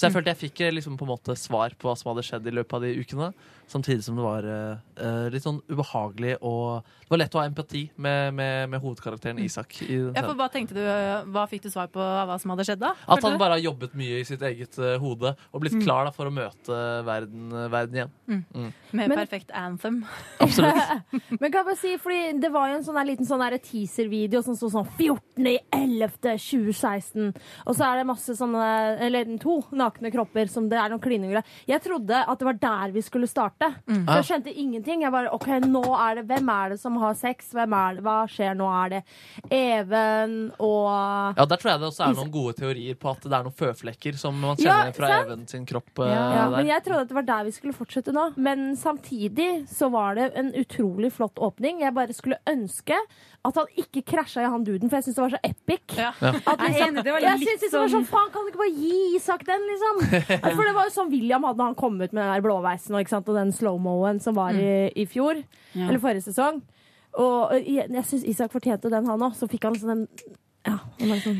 Så 0.00 0.06
jeg 0.06 0.14
følte 0.14 0.32
jeg 0.32 0.40
fikk 0.46 0.60
eh, 0.64 0.72
liksom 0.72 0.96
på 0.96 1.04
en 1.04 1.12
måte 1.12 1.36
svar 1.36 1.76
på 1.76 1.90
hva 1.90 1.92
som 1.98 2.14
hadde 2.14 2.24
skjedd 2.24 2.46
i 2.48 2.56
løpet 2.56 2.78
av 2.78 2.86
de 2.86 2.94
ukene. 2.96 3.26
Samtidig 3.70 4.02
som 4.04 4.16
det 4.18 4.22
var 4.24 4.42
eh, 4.50 4.76
eh, 4.98 5.28
litt 5.30 5.44
sånn 5.44 5.60
ubehagelig 5.70 6.32
og 6.42 6.82
Det 7.04 7.10
var 7.12 7.18
lett 7.22 7.34
å 7.36 7.38
ha 7.40 7.44
empati 7.46 7.82
med, 8.02 8.34
med, 8.34 8.68
med 8.72 8.80
hovedkarakteren 8.82 9.38
Isak. 9.44 9.76
I 9.86 9.94
den 9.94 10.14
Ja, 10.18 10.22
for 10.26 10.34
hva 10.38 10.48
tenkte 10.50 10.74
du, 10.74 10.82
Hva 11.30 11.44
fikk 11.50 11.62
du 11.66 11.70
svar 11.70 11.86
på 11.92 12.00
av 12.02 12.26
hva 12.30 12.36
som 12.42 12.50
hadde 12.54 12.64
skjedd 12.66 12.80
da? 12.82 12.90
At 13.06 13.22
han 13.26 13.38
bare 13.38 13.54
har 13.58 13.62
jobbet 13.62 13.92
mye 13.98 14.16
i 14.20 14.24
sitt 14.26 14.42
eget 14.46 14.74
uh, 14.82 14.96
hode 15.02 15.30
og 15.50 15.58
blitt 15.62 15.70
Mm. 15.70 15.84
klar 15.86 16.02
da, 16.08 16.10
for 16.10 16.26
å 16.26 16.32
møte 16.34 16.74
verden, 17.06 17.52
verden 17.70 17.94
igjen. 17.94 18.10
Mm. 18.26 18.42
Mm. 18.50 18.72
Med 18.90 19.08
Men- 19.08 19.18
perfekt 19.20 19.50
anthem. 19.54 20.00
Absolutt. 20.42 20.74
Men 21.40 21.46
kan 21.52 21.60
jeg 21.60 21.66
bare 21.68 21.78
si, 21.78 21.92
fordi 22.02 22.40
det 22.42 22.50
var 22.52 22.68
jo 22.72 22.76
en 22.80 22.84
sånn 22.88 22.98
liten 23.06 23.26
sånn 23.28 23.44
teaser-video 23.62 24.42
som 24.42 24.56
sto 24.58 24.66
sånn 24.72 24.88
14.11.2016. 24.98 27.30
Og 27.66 27.72
så 27.76 27.82
er 27.86 27.94
det 28.00 28.06
masse 28.10 28.32
sånne, 28.38 28.64
eller 29.06 29.22
to 29.42 29.54
nakne 29.78 30.08
kropper 30.12 30.46
som 30.50 30.64
det 30.70 30.78
er 30.80 30.88
noen 30.92 31.02
klininger 31.04 31.36
av. 31.40 31.44
Jeg 31.70 31.80
trodde 31.86 32.16
at 32.26 32.38
det 32.40 32.48
var 32.50 32.58
der 32.66 32.88
vi 32.96 33.02
skulle 33.06 33.28
starte. 33.30 33.59
Mm. 33.60 34.06
Så 34.06 34.14
jeg 34.20 34.26
skjønte 34.30 34.52
ingenting. 34.56 35.02
Jeg 35.04 35.12
bare, 35.12 35.28
ok, 35.36 35.46
nå 35.66 35.82
er 35.96 36.20
det, 36.20 36.24
Hvem 36.30 36.48
er 36.54 36.72
det 36.72 36.78
som 36.80 36.96
har 37.02 37.14
sex? 37.18 37.50
Hvem 37.52 37.74
er 37.76 37.98
det, 37.98 38.04
hva 38.06 38.16
skjer 38.30 38.54
nå? 38.56 38.68
Er 38.80 38.94
det 38.94 39.00
Even 39.52 40.36
og 40.58 41.36
Ja, 41.36 41.44
Der 41.44 41.60
tror 41.60 41.72
jeg 41.72 41.82
det 41.82 41.88
også 41.90 42.06
er 42.06 42.16
noen 42.16 42.32
gode 42.32 42.54
teorier 42.58 42.96
på 43.00 43.10
at 43.12 43.26
det 43.26 43.36
er 43.36 43.44
noen 43.46 43.56
føflekker 43.56 44.16
som 44.20 44.38
man 44.40 44.56
Ja, 44.60 44.78
kjenner 44.80 44.96
fra 44.96 45.10
sant? 45.12 45.26
Even 45.28 45.46
sin 45.50 45.66
kropp. 45.68 45.90
Ja. 46.00 46.20
Ja, 46.40 46.46
men 46.54 46.70
jeg 46.70 46.84
trodde 46.86 47.02
at 47.04 47.12
det 47.12 47.18
var 47.20 47.28
der 47.28 47.48
vi 47.50 47.54
skulle 47.56 47.76
fortsette 47.76 48.14
nå. 48.16 48.30
Men 48.40 48.70
samtidig 48.80 49.50
så 49.70 49.90
var 49.92 50.16
det 50.16 50.30
en 50.40 50.52
utrolig 50.56 51.12
flott 51.12 51.38
åpning. 51.42 51.82
Jeg 51.84 51.96
bare 51.96 52.16
skulle 52.16 52.40
ønske 52.48 52.96
at 53.48 53.56
han 53.56 53.70
ikke 53.80 54.02
krasja 54.04 54.42
i 54.44 54.48
han 54.52 54.64
duden, 54.66 54.90
for 54.90 54.98
jeg 54.98 55.06
syns 55.06 55.16
det 55.16 55.22
var 55.24 55.32
så 55.32 55.38
epic. 55.48 55.94
Ja. 55.96 56.10
At 56.20 56.60
Jeg 56.60 56.74
liksom, 56.74 56.98
det 57.06 57.12
var 57.14 57.24
jeg 57.24 57.38
syns 57.40 57.62
synes 57.62 57.72
det 57.72 57.80
var 57.80 57.92
sånn- 57.94 58.08
faen, 58.10 58.28
kan 58.34 58.44
du 58.44 58.50
ikke 58.50 58.60
bare 58.60 58.74
gi 58.76 58.98
Isak 59.16 59.46
den, 59.48 59.64
liksom? 59.70 60.02
For 60.58 60.64
det 60.68 60.74
var 60.76 60.84
jo 60.90 60.92
sånn 60.96 61.08
William 61.14 61.46
hadde 61.48 61.62
når 61.62 61.70
han 61.70 61.78
kom 61.80 61.96
ut 61.96 62.12
med 62.12 62.20
den 62.20 62.34
der 62.34 62.44
blåveisen 62.44 62.94
og, 62.98 63.00
ikke 63.00 63.14
sant, 63.14 63.30
og 63.32 63.38
den 63.40 63.54
slow-moen 63.56 64.20
som 64.20 64.36
var 64.36 64.52
i, 64.52 64.90
i 64.92 65.06
fjor. 65.08 65.40
Ja. 65.72 65.86
Eller 65.88 66.02
forrige 66.02 66.26
sesong. 66.28 66.60
Og 67.16 67.56
jeg, 67.64 67.88
jeg 67.88 68.04
syns 68.12 68.28
Isak 68.34 68.52
fortjente 68.52 68.92
den, 68.92 69.08
han 69.08 69.24
òg. 69.24 69.32
Så 69.38 69.48
fikk 69.50 69.64
han 69.70 69.78
sånn 69.80 69.94
den 69.94 70.04
Ja. 70.66 70.76
sånn, 71.00 71.38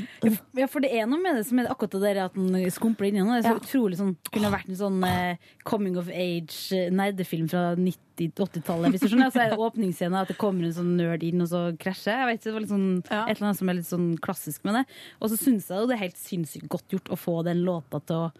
Ja, 0.56 0.66
for 0.70 0.80
det 0.80 0.90
er 0.96 1.08
noe 1.08 1.20
med 1.20 1.36
det 1.36 1.44
som 1.44 1.58
er 1.60 1.68
akkurat 1.68 1.92
det 1.92 2.00
der 2.06 2.20
at 2.24 2.36
den 2.38 2.70
skumper 2.72 3.04
inn 3.04 3.18
i. 3.20 3.24
Det 3.24 3.42
er 3.42 3.48
så 3.50 3.60
utrolig 3.60 3.98
sånn, 3.98 4.14
kunne 4.32 4.52
vært 4.54 4.70
en 4.72 4.78
sånn 4.78 4.98
uh, 5.04 5.50
coming 5.68 5.98
of 6.00 6.08
age 6.08 6.72
eh, 6.76 6.88
nerdefilm 6.94 7.50
fra 7.52 7.74
90-80-tallet. 7.76 8.94
Hvis 8.94 9.04
du 9.04 9.10
skjønner, 9.10 9.32
så 9.34 9.44
er 9.44 9.52
det 9.52 9.60
åpningsscenen 9.60 10.20
at 10.22 10.32
det 10.32 10.38
kommer 10.40 10.64
en 10.64 10.76
sånn 10.76 10.94
nerd 10.96 11.24
inn 11.26 11.44
og 11.44 11.50
så 11.52 11.66
krasjer. 11.80 12.22
Jeg 12.22 12.30
vet 12.30 12.48
det 12.48 12.54
var 12.56 12.64
litt 12.64 12.72
sånn, 12.72 12.88
Et 13.04 13.34
eller 13.34 13.50
annet 13.50 13.60
som 13.60 13.72
er 13.72 13.80
litt 13.80 13.90
sånn 13.90 14.12
klassisk 14.24 14.64
med 14.68 14.80
det. 14.80 14.84
Og 15.20 15.32
så 15.32 15.40
syns 15.40 15.68
jeg 15.68 15.82
jo 15.82 15.90
det 15.90 15.98
er 15.98 16.06
helt 16.06 16.22
sinnssykt 16.22 16.70
godt 16.72 16.96
gjort 16.96 17.12
å 17.12 17.20
få 17.20 17.40
den 17.46 17.60
låta 17.66 18.00
til 18.00 18.24
å 18.24 18.30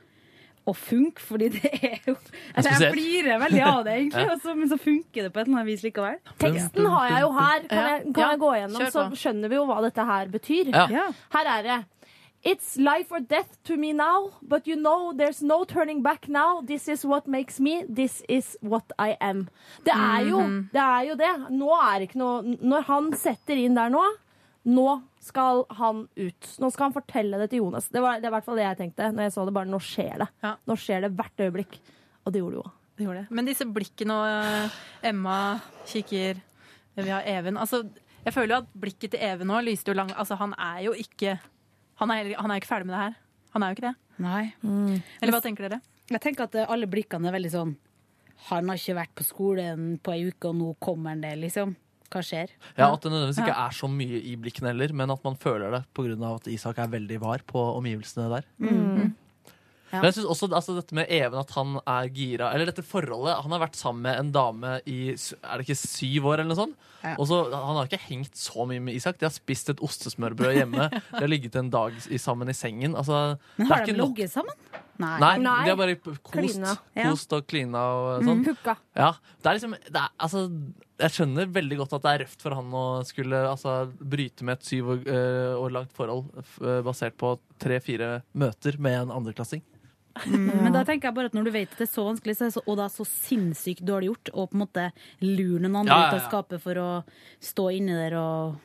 å 0.70 0.74
funke, 0.78 1.20
fordi 1.26 1.48
det 1.56 1.70
er 1.82 1.98
jo 2.06 2.14
altså, 2.54 2.72
Jeg 2.80 2.92
flirer 2.94 3.38
veldig 3.44 3.62
av 3.66 3.84
det, 3.84 3.94
egentlig, 3.98 4.24
Ja. 4.26 4.34
også, 4.36 4.56
men 4.56 4.68
så 4.72 4.78
funker 4.80 5.22
det 5.26 5.32
på 5.34 5.40
et 5.42 5.46
eller 5.48 5.60
annet 5.60 5.70
vis 5.72 5.82
likevel. 5.86 6.18
Teksten 6.38 6.86
har 6.94 7.08
jeg 7.10 7.20
jo 7.26 7.30
her. 7.38 7.60
Kan 7.68 7.86
jeg, 7.90 8.02
kan 8.14 8.22
Ja, 8.24 8.28
jeg 8.34 8.40
gå 8.46 8.52
gjennom, 8.58 8.90
så 8.94 9.06
skjønner 9.24 9.48
vi 9.52 9.58
jo 9.60 9.64
hva 9.70 9.80
dette 9.86 10.04
her 10.14 10.26
betyr. 10.36 10.72
Her 11.36 11.56
er 11.58 11.62
det. 11.70 11.80
It's 12.42 12.78
life 12.80 13.12
or 13.12 13.20
death 13.20 13.58
to 13.68 13.76
me 13.76 13.92
now, 13.92 14.30
but 14.40 14.66
you 14.66 14.74
know 14.74 15.12
there's 15.12 15.42
no 15.42 15.64
turning 15.68 16.00
back 16.02 16.26
now. 16.26 16.62
This 16.62 16.88
is 16.88 17.04
what 17.04 17.26
makes 17.28 17.60
me, 17.60 17.84
this 17.86 18.22
is 18.30 18.56
what 18.62 18.92
I 18.98 19.14
am. 19.20 19.48
Det 19.84 19.92
er 19.92 20.24
jo 20.30 20.38
Mhm. 20.40 20.70
det. 20.72 20.80
Er 20.80 21.02
jo 21.10 21.14
det. 21.16 21.34
Nå 21.50 21.68
er 21.76 21.98
det 21.98 22.08
ikke 22.08 22.16
noe 22.22 22.56
Når 22.62 22.82
han 22.84 23.12
setter 23.12 23.56
inn 23.60 23.74
der 23.76 23.90
nå, 23.90 24.00
nå 24.68 24.86
skal 25.24 25.64
han 25.78 26.02
ut. 26.16 26.48
Nå 26.60 26.68
skal 26.72 26.88
han 26.88 26.96
fortelle 26.96 27.38
det 27.40 27.48
til 27.52 27.62
Jonas. 27.62 27.88
Det, 27.88 28.02
var, 28.04 28.20
det 28.20 28.28
var 28.28 28.34
i 28.34 28.36
hvert 28.38 28.48
fall 28.48 28.60
det 28.60 28.66
jeg 28.66 28.78
tenkte 28.82 29.08
når 29.14 29.26
jeg 29.28 29.34
så 29.36 29.46
det. 29.48 29.54
Bare 29.56 29.70
nå 29.70 29.80
skjer 29.84 30.20
det. 30.24 30.28
Nå 30.68 30.76
skjer 30.80 31.06
det 31.06 31.12
hvert 31.16 31.44
øyeblikk. 31.46 31.78
Og 32.24 32.34
det 32.34 32.42
gjorde 32.42 32.58
det 32.58 32.60
jo. 32.60 32.66
Det 33.00 33.06
gjorde 33.06 33.22
det. 33.22 33.34
Men 33.38 33.48
disse 33.48 33.64
blikkene 33.64 34.16
og 34.20 34.26
eh, 34.28 34.78
Emma 35.08 35.36
kikker 35.88 36.40
Vi 37.00 37.08
har 37.08 37.24
Even. 37.32 37.56
Altså, 37.56 37.82
jeg 38.26 38.36
føler 38.36 38.52
jo 38.52 38.60
at 38.60 38.74
blikket 38.82 39.14
til 39.14 39.24
Even 39.24 39.48
nå 39.48 39.62
lyste 39.64 39.88
jo 39.88 39.96
langt 39.96 40.12
Altså, 40.20 40.36
han 40.36 40.52
er 40.60 40.82
jo 40.84 40.92
ikke 40.92 41.38
Han 42.02 42.12
er, 42.12 42.34
han 42.36 42.52
er 42.52 42.60
ikke 42.60 42.68
ferdig 42.68 42.90
med 42.90 42.96
det 42.98 43.04
her. 43.06 43.14
Han 43.54 43.64
er 43.64 43.70
jo 43.72 43.78
ikke 43.78 43.88
det. 43.88 43.94
Nei. 44.20 44.42
Eller 45.22 45.32
hva 45.32 45.40
tenker 45.44 45.68
dere? 45.68 45.80
Jeg 46.10 46.20
tenker 46.20 46.44
at 46.44 46.58
eh, 46.60 46.68
alle 46.68 46.90
blikkene 46.90 47.30
er 47.30 47.38
veldig 47.38 47.52
sånn 47.54 47.72
Han 48.50 48.68
har 48.68 48.80
ikke 48.80 48.98
vært 49.00 49.16
på 49.16 49.24
skolen 49.24 49.94
på 50.04 50.12
ei 50.12 50.26
uke, 50.28 50.50
og 50.50 50.58
nå 50.60 50.74
kommer 50.82 51.14
han 51.14 51.24
det, 51.24 51.32
liksom. 51.40 51.72
Hva 52.10 52.22
skjer? 52.26 52.50
Ja, 52.74 52.90
At 52.90 53.02
det 53.04 53.12
nødvendigvis 53.12 53.42
ikke 53.44 53.58
er 53.62 53.74
så 53.76 53.90
mye 53.90 54.20
i 54.32 54.36
blikkene 54.40 54.72
heller, 54.72 54.92
men 54.92 55.14
at 55.14 55.24
man 55.26 55.38
føler 55.38 55.70
det 55.76 55.84
pga. 55.94 56.34
at 56.34 56.48
Isak 56.50 56.78
er 56.78 56.90
veldig 56.90 57.20
var 57.22 57.44
på 57.46 57.62
omgivelsene 57.78 58.30
der. 58.32 58.48
Mm. 58.58 59.12
Men 59.90 60.06
jeg 60.06 60.14
synes 60.20 60.28
også 60.30 60.48
altså, 60.54 60.76
dette 60.76 60.94
med 60.94 61.10
Even, 61.10 61.40
at 61.40 61.50
han 61.56 61.78
er 61.82 62.10
gira 62.14 62.52
Eller 62.54 62.68
dette 62.70 62.84
forholdet 62.86 63.40
Han 63.42 63.50
har 63.56 63.62
vært 63.64 63.78
sammen 63.78 64.04
med 64.04 64.20
en 64.20 64.28
dame 64.30 64.76
i 64.86 64.98
Er 65.16 65.58
det 65.58 65.66
ikke 65.66 65.78
syv 65.80 66.28
år, 66.30 66.38
eller 66.38 66.52
noe 66.52 66.60
sånt? 66.60 66.76
Ja. 67.02 67.16
Og 67.16 67.26
så, 67.26 67.40
Han 67.50 67.78
har 67.78 67.88
ikke 67.88 67.98
hengt 68.04 68.36
så 68.38 68.66
mye 68.68 68.82
med 68.84 68.94
Isak. 68.98 69.18
De 69.18 69.26
har 69.26 69.32
spist 69.34 69.72
et 69.72 69.80
ostesmørbrød 69.82 70.58
hjemme. 70.58 70.86
De 71.10 71.22
har 71.22 71.30
ligget 71.30 71.56
en 71.56 71.70
dag 71.72 71.96
i, 72.06 72.20
sammen 72.20 72.52
i 72.52 72.54
sengen. 72.54 72.94
Altså, 72.94 73.38
Men 73.56 73.66
det 73.66 73.66
er 73.66 73.72
har 73.72 73.86
de 73.86 73.94
ikke 73.94 74.02
ligget 74.02 74.34
sammen? 74.34 74.58
Nei. 75.00 75.14
Nei, 75.22 75.30
Nei. 75.40 75.56
de 75.64 75.72
har 75.72 75.78
bare 75.80 75.94
kost, 75.96 76.34
Klina. 76.34 76.74
Kost 76.98 77.32
og 77.32 77.46
klina 77.48 77.84
og 77.96 78.26
sånn. 78.28 78.42
Pukka. 78.44 78.74
Ja, 79.00 79.14
det 79.40 79.48
er 79.48 79.56
liksom 79.56 79.76
det 79.80 79.96
er, 79.96 80.10
altså, 80.20 80.42
Jeg 81.00 81.14
skjønner 81.14 81.50
veldig 81.52 81.80
godt 81.80 81.96
at 81.96 82.04
det 82.04 82.12
er 82.12 82.22
røft 82.24 82.44
for 82.44 82.56
han 82.56 82.76
å 82.76 82.84
skulle 83.08 83.40
altså, 83.48 83.74
bryte 83.98 84.46
med 84.46 84.58
et 84.58 84.68
syv 84.68 84.94
år, 84.94 85.02
uh, 85.08 85.60
år 85.64 85.74
langt 85.78 85.92
forhold 85.96 86.30
eh, 86.36 86.80
basert 86.86 87.16
på 87.20 87.34
tre-fire 87.60 88.20
møter 88.38 88.76
med 88.82 88.98
en 89.04 89.14
andreklassing. 89.20 89.62
Mm, 90.26 90.64
Men 90.66 90.74
da 90.74 90.82
tenker 90.84 91.08
jeg 91.08 91.16
bare 91.16 91.30
at 91.30 91.36
når 91.36 91.46
du 91.46 91.52
vet 91.54 91.70
at 91.70 91.78
det 91.78 91.86
er 91.86 91.92
så 91.92 92.04
vanskelig, 92.08 92.34
så 92.36 92.44
er 92.44 92.50
det 92.50 92.56
så, 92.56 92.64
og 92.66 92.78
det 92.80 92.86
er 92.86 92.94
så 92.94 93.06
sinnssykt 93.08 93.84
dårlig 93.86 94.10
gjort, 94.10 94.32
og 94.34 94.50
på 94.50 94.58
en 94.58 94.64
måte 94.64 94.88
lure 95.22 95.62
noen 95.62 95.78
andre 95.82 95.94
Ja, 95.94 96.00
ja, 96.00 96.08
ut 96.10 96.18
av 96.18 96.26
skapet 96.26 96.64
for 96.64 96.82
å 96.82 96.88
stå 97.50 97.68
inni 97.78 97.96
der 97.96 98.18
og 98.20 98.58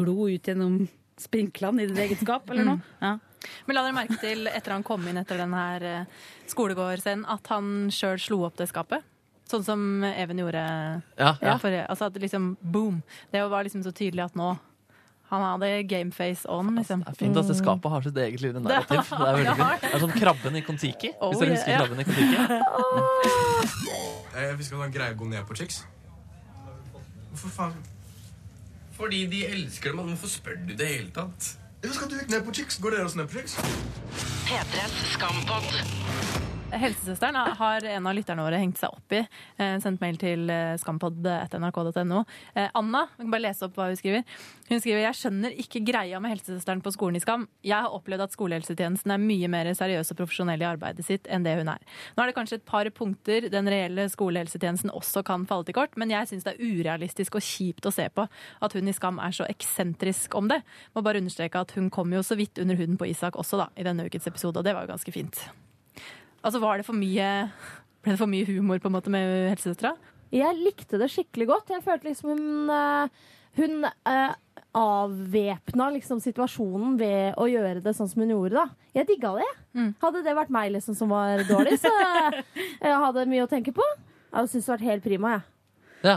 glo 0.00 0.30
ut 0.30 0.46
gjennom 0.46 0.84
sprinklene 1.20 1.84
i 1.84 1.90
ditt 1.90 2.00
eget 2.06 2.22
skap, 2.22 2.48
eller 2.52 2.68
noe. 2.70 2.94
Ja. 3.02 3.18
Men 3.66 3.76
la 3.76 3.84
dere 3.84 3.96
merke 3.96 4.18
til 4.20 4.48
etter 4.50 4.74
han 4.76 4.84
kom 4.86 5.06
inn 5.08 5.20
etter 5.20 5.40
denne 5.40 5.64
her 5.64 5.86
eh, 5.88 7.24
at 7.34 7.52
han 7.52 7.88
sjøl 7.92 8.20
slo 8.20 8.42
opp 8.48 8.58
det 8.60 8.68
skapet? 8.70 9.04
Sånn 9.50 9.64
som 9.66 9.80
Even 10.06 10.38
gjorde 10.38 10.64
Ja, 11.18 11.34
ja. 11.42 11.56
forrige. 11.58 11.86
Altså 11.90 12.06
at 12.10 12.18
liksom 12.22 12.52
boom. 12.62 13.00
Det 13.32 13.42
var 13.50 13.66
liksom 13.66 13.82
så 13.86 13.92
tydelig 13.92 14.28
at 14.28 14.36
nå 14.38 14.52
Han 15.30 15.44
hadde 15.46 15.82
gameface 15.86 16.48
on, 16.50 16.72
liksom. 16.74 17.04
Det 17.06 17.12
er 17.12 17.18
fint 17.20 17.36
at 17.38 17.46
det 17.46 17.54
skapet 17.58 17.92
har 17.92 18.02
sitt 18.02 18.16
eget 18.18 18.42
lille 18.42 18.62
narrativ. 18.62 19.04
Det 19.20 19.28
er 19.28 19.36
veldig 19.38 19.56
fint. 19.60 19.84
Det 19.84 19.94
er 19.94 20.02
som 20.02 20.14
krabben 20.16 20.58
i 20.58 20.62
Kon-Tiki. 20.66 21.12
Oh, 21.20 21.30
Hvis 21.30 21.44
dere 21.44 21.54
husker 21.54 21.70
ja. 21.70 21.78
krabben 21.84 22.02
i 22.02 22.06
Kon-Tiki. 22.08 22.36
Eh, 24.40 24.52
vi 24.56 24.64
skal 24.64 24.92
greie 24.94 25.10
å 25.10 25.16
gå 25.18 25.26
ned 25.26 25.42
på 25.48 25.56
chicks. 25.58 25.80
Hvorfor 27.32 27.50
faen? 27.54 27.72
Fordi 28.96 29.24
de 29.32 29.40
elsker 29.48 29.90
dem, 29.94 30.10
hvorfor 30.12 30.30
spør 30.30 30.58
du 30.66 30.74
i 30.74 30.76
det 30.78 30.86
hele 30.86 31.10
tatt? 31.14 31.48
Ja, 31.82 31.90
skal 31.96 32.10
du 32.10 32.18
ikke 32.18 32.34
ned 32.34 32.44
på 32.46 32.54
chicks? 32.58 32.78
Går 32.82 32.94
dere 32.94 33.06
også 33.08 33.20
ned 33.22 33.30
på 33.30 33.38
chicks? 33.38 33.56
P3s 34.46 34.96
Skampod. 35.14 35.70
Helsesøsteren 36.70 37.34
har 37.58 37.84
en 37.90 38.06
av 38.06 38.14
lytterne 38.14 38.44
våre 38.44 38.58
hengt 38.60 38.78
seg 38.78 38.92
opp 38.94 39.14
i. 39.14 39.20
Eh, 39.58 39.76
sendt 39.82 40.00
mail 40.02 40.18
til 40.20 40.50
eh, 40.52 40.76
skampod.nrk.no. 40.78 42.20
Eh, 42.54 42.68
Anna, 42.78 43.02
jeg 43.16 43.24
kan 43.24 43.32
bare 43.34 43.44
lese 43.44 43.66
opp 43.66 43.78
hva 43.78 43.88
hun 43.88 43.98
skriver. 43.98 44.22
Hun 44.68 44.82
skriver 44.82 45.02
jeg 45.02 45.18
skjønner 45.18 45.56
ikke 45.64 45.82
greia 45.86 46.20
med 46.22 46.34
helsesøsteren 46.34 46.82
på 46.84 46.92
skolen 46.94 47.18
i 47.18 47.22
Skam. 47.22 47.48
Jeg 47.66 47.74
har 47.74 47.96
opplevd 47.96 48.26
at 48.26 48.36
skolehelsetjenesten 48.36 49.14
er 49.14 49.22
mye 49.22 49.50
mer 49.50 49.70
seriøs 49.76 50.12
og 50.14 50.20
profesjonell 50.20 50.62
i 50.62 50.68
arbeidet 50.68 51.06
sitt 51.06 51.30
enn 51.30 51.46
det 51.46 51.56
hun 51.58 51.72
er. 51.72 51.82
Nå 52.14 52.22
er 52.22 52.30
det 52.30 52.36
kanskje 52.38 52.60
et 52.60 52.68
par 52.68 52.90
punkter 52.94 53.48
den 53.50 53.70
reelle 53.70 54.06
skolehelsetjenesten 54.12 54.94
også 54.94 55.24
kan 55.26 55.48
falle 55.50 55.66
til 55.66 55.78
kort, 55.80 55.98
men 56.00 56.14
jeg 56.14 56.30
syns 56.30 56.46
det 56.46 56.54
er 56.54 56.62
urealistisk 56.62 57.40
og 57.40 57.46
kjipt 57.46 57.88
å 57.90 57.94
se 57.94 58.06
på 58.14 58.28
at 58.28 58.76
hun 58.76 58.90
i 58.90 58.94
Skam 58.94 59.18
er 59.22 59.34
så 59.34 59.48
eksentrisk 59.50 60.38
om 60.38 60.52
det. 60.52 60.62
Må 60.94 61.02
bare 61.06 61.22
understreke 61.22 61.66
at 61.66 61.74
hun 61.74 61.90
kom 61.90 62.14
jo 62.14 62.22
så 62.26 62.38
vidt 62.38 62.62
under 62.62 62.78
huden 62.78 63.00
på 63.00 63.10
Isak 63.10 63.38
også, 63.40 63.58
da, 63.64 63.72
i 63.74 63.86
denne 63.86 64.06
ukens 64.06 64.30
episode, 64.30 64.60
og 64.60 64.66
det 64.66 64.76
var 64.76 64.86
jo 64.86 64.94
ganske 64.94 65.18
fint. 65.18 65.42
Altså, 66.40 66.60
var 66.62 66.80
det 66.80 66.86
for 66.88 66.96
mye 66.96 67.26
Ble 68.00 68.14
det 68.14 68.20
for 68.20 68.30
mye 68.30 68.46
humor 68.48 68.80
på 68.80 68.88
en 68.88 68.94
måte 68.96 69.12
med 69.12 69.50
helsesøstera? 69.50 69.92
Jeg 70.32 70.56
likte 70.56 70.96
det 71.00 71.10
skikkelig 71.12 71.48
godt. 71.50 71.72
Jeg 71.74 71.84
følte 71.84 72.08
liksom 72.08 72.30
hun 72.32 72.70
eh, 72.72 73.26
Hun 73.58 73.84
uh, 73.84 74.32
avvæpna 74.78 75.88
liksom 75.96 76.20
situasjonen 76.22 76.94
ved 77.00 77.34
å 77.34 77.48
gjøre 77.50 77.82
det 77.82 77.92
sånn 77.98 78.08
som 78.08 78.22
hun 78.22 78.30
gjorde. 78.30 78.62
da. 78.62 78.90
Jeg 78.94 79.08
digga 79.08 79.32
det. 79.40 79.48
Hadde 80.00 80.22
det 80.22 80.36
vært 80.38 80.52
meg 80.54 80.70
liksom 80.76 80.94
som 80.94 81.10
var 81.10 81.42
dårlig, 81.48 81.80
så 81.82 81.90
eh, 82.30 82.38
jeg 82.86 83.00
hadde 83.04 83.26
mye 83.32 83.44
å 83.44 83.50
tenke 83.50 83.74
på. 83.74 83.86
Jeg 84.30 84.36
hadde 84.38 84.52
syntes 84.52 84.68
det 84.68 84.74
vært 84.76 84.86
helt 84.86 85.04
prima. 85.08 85.32
jeg. 85.34 85.42
Ja. 86.06 86.16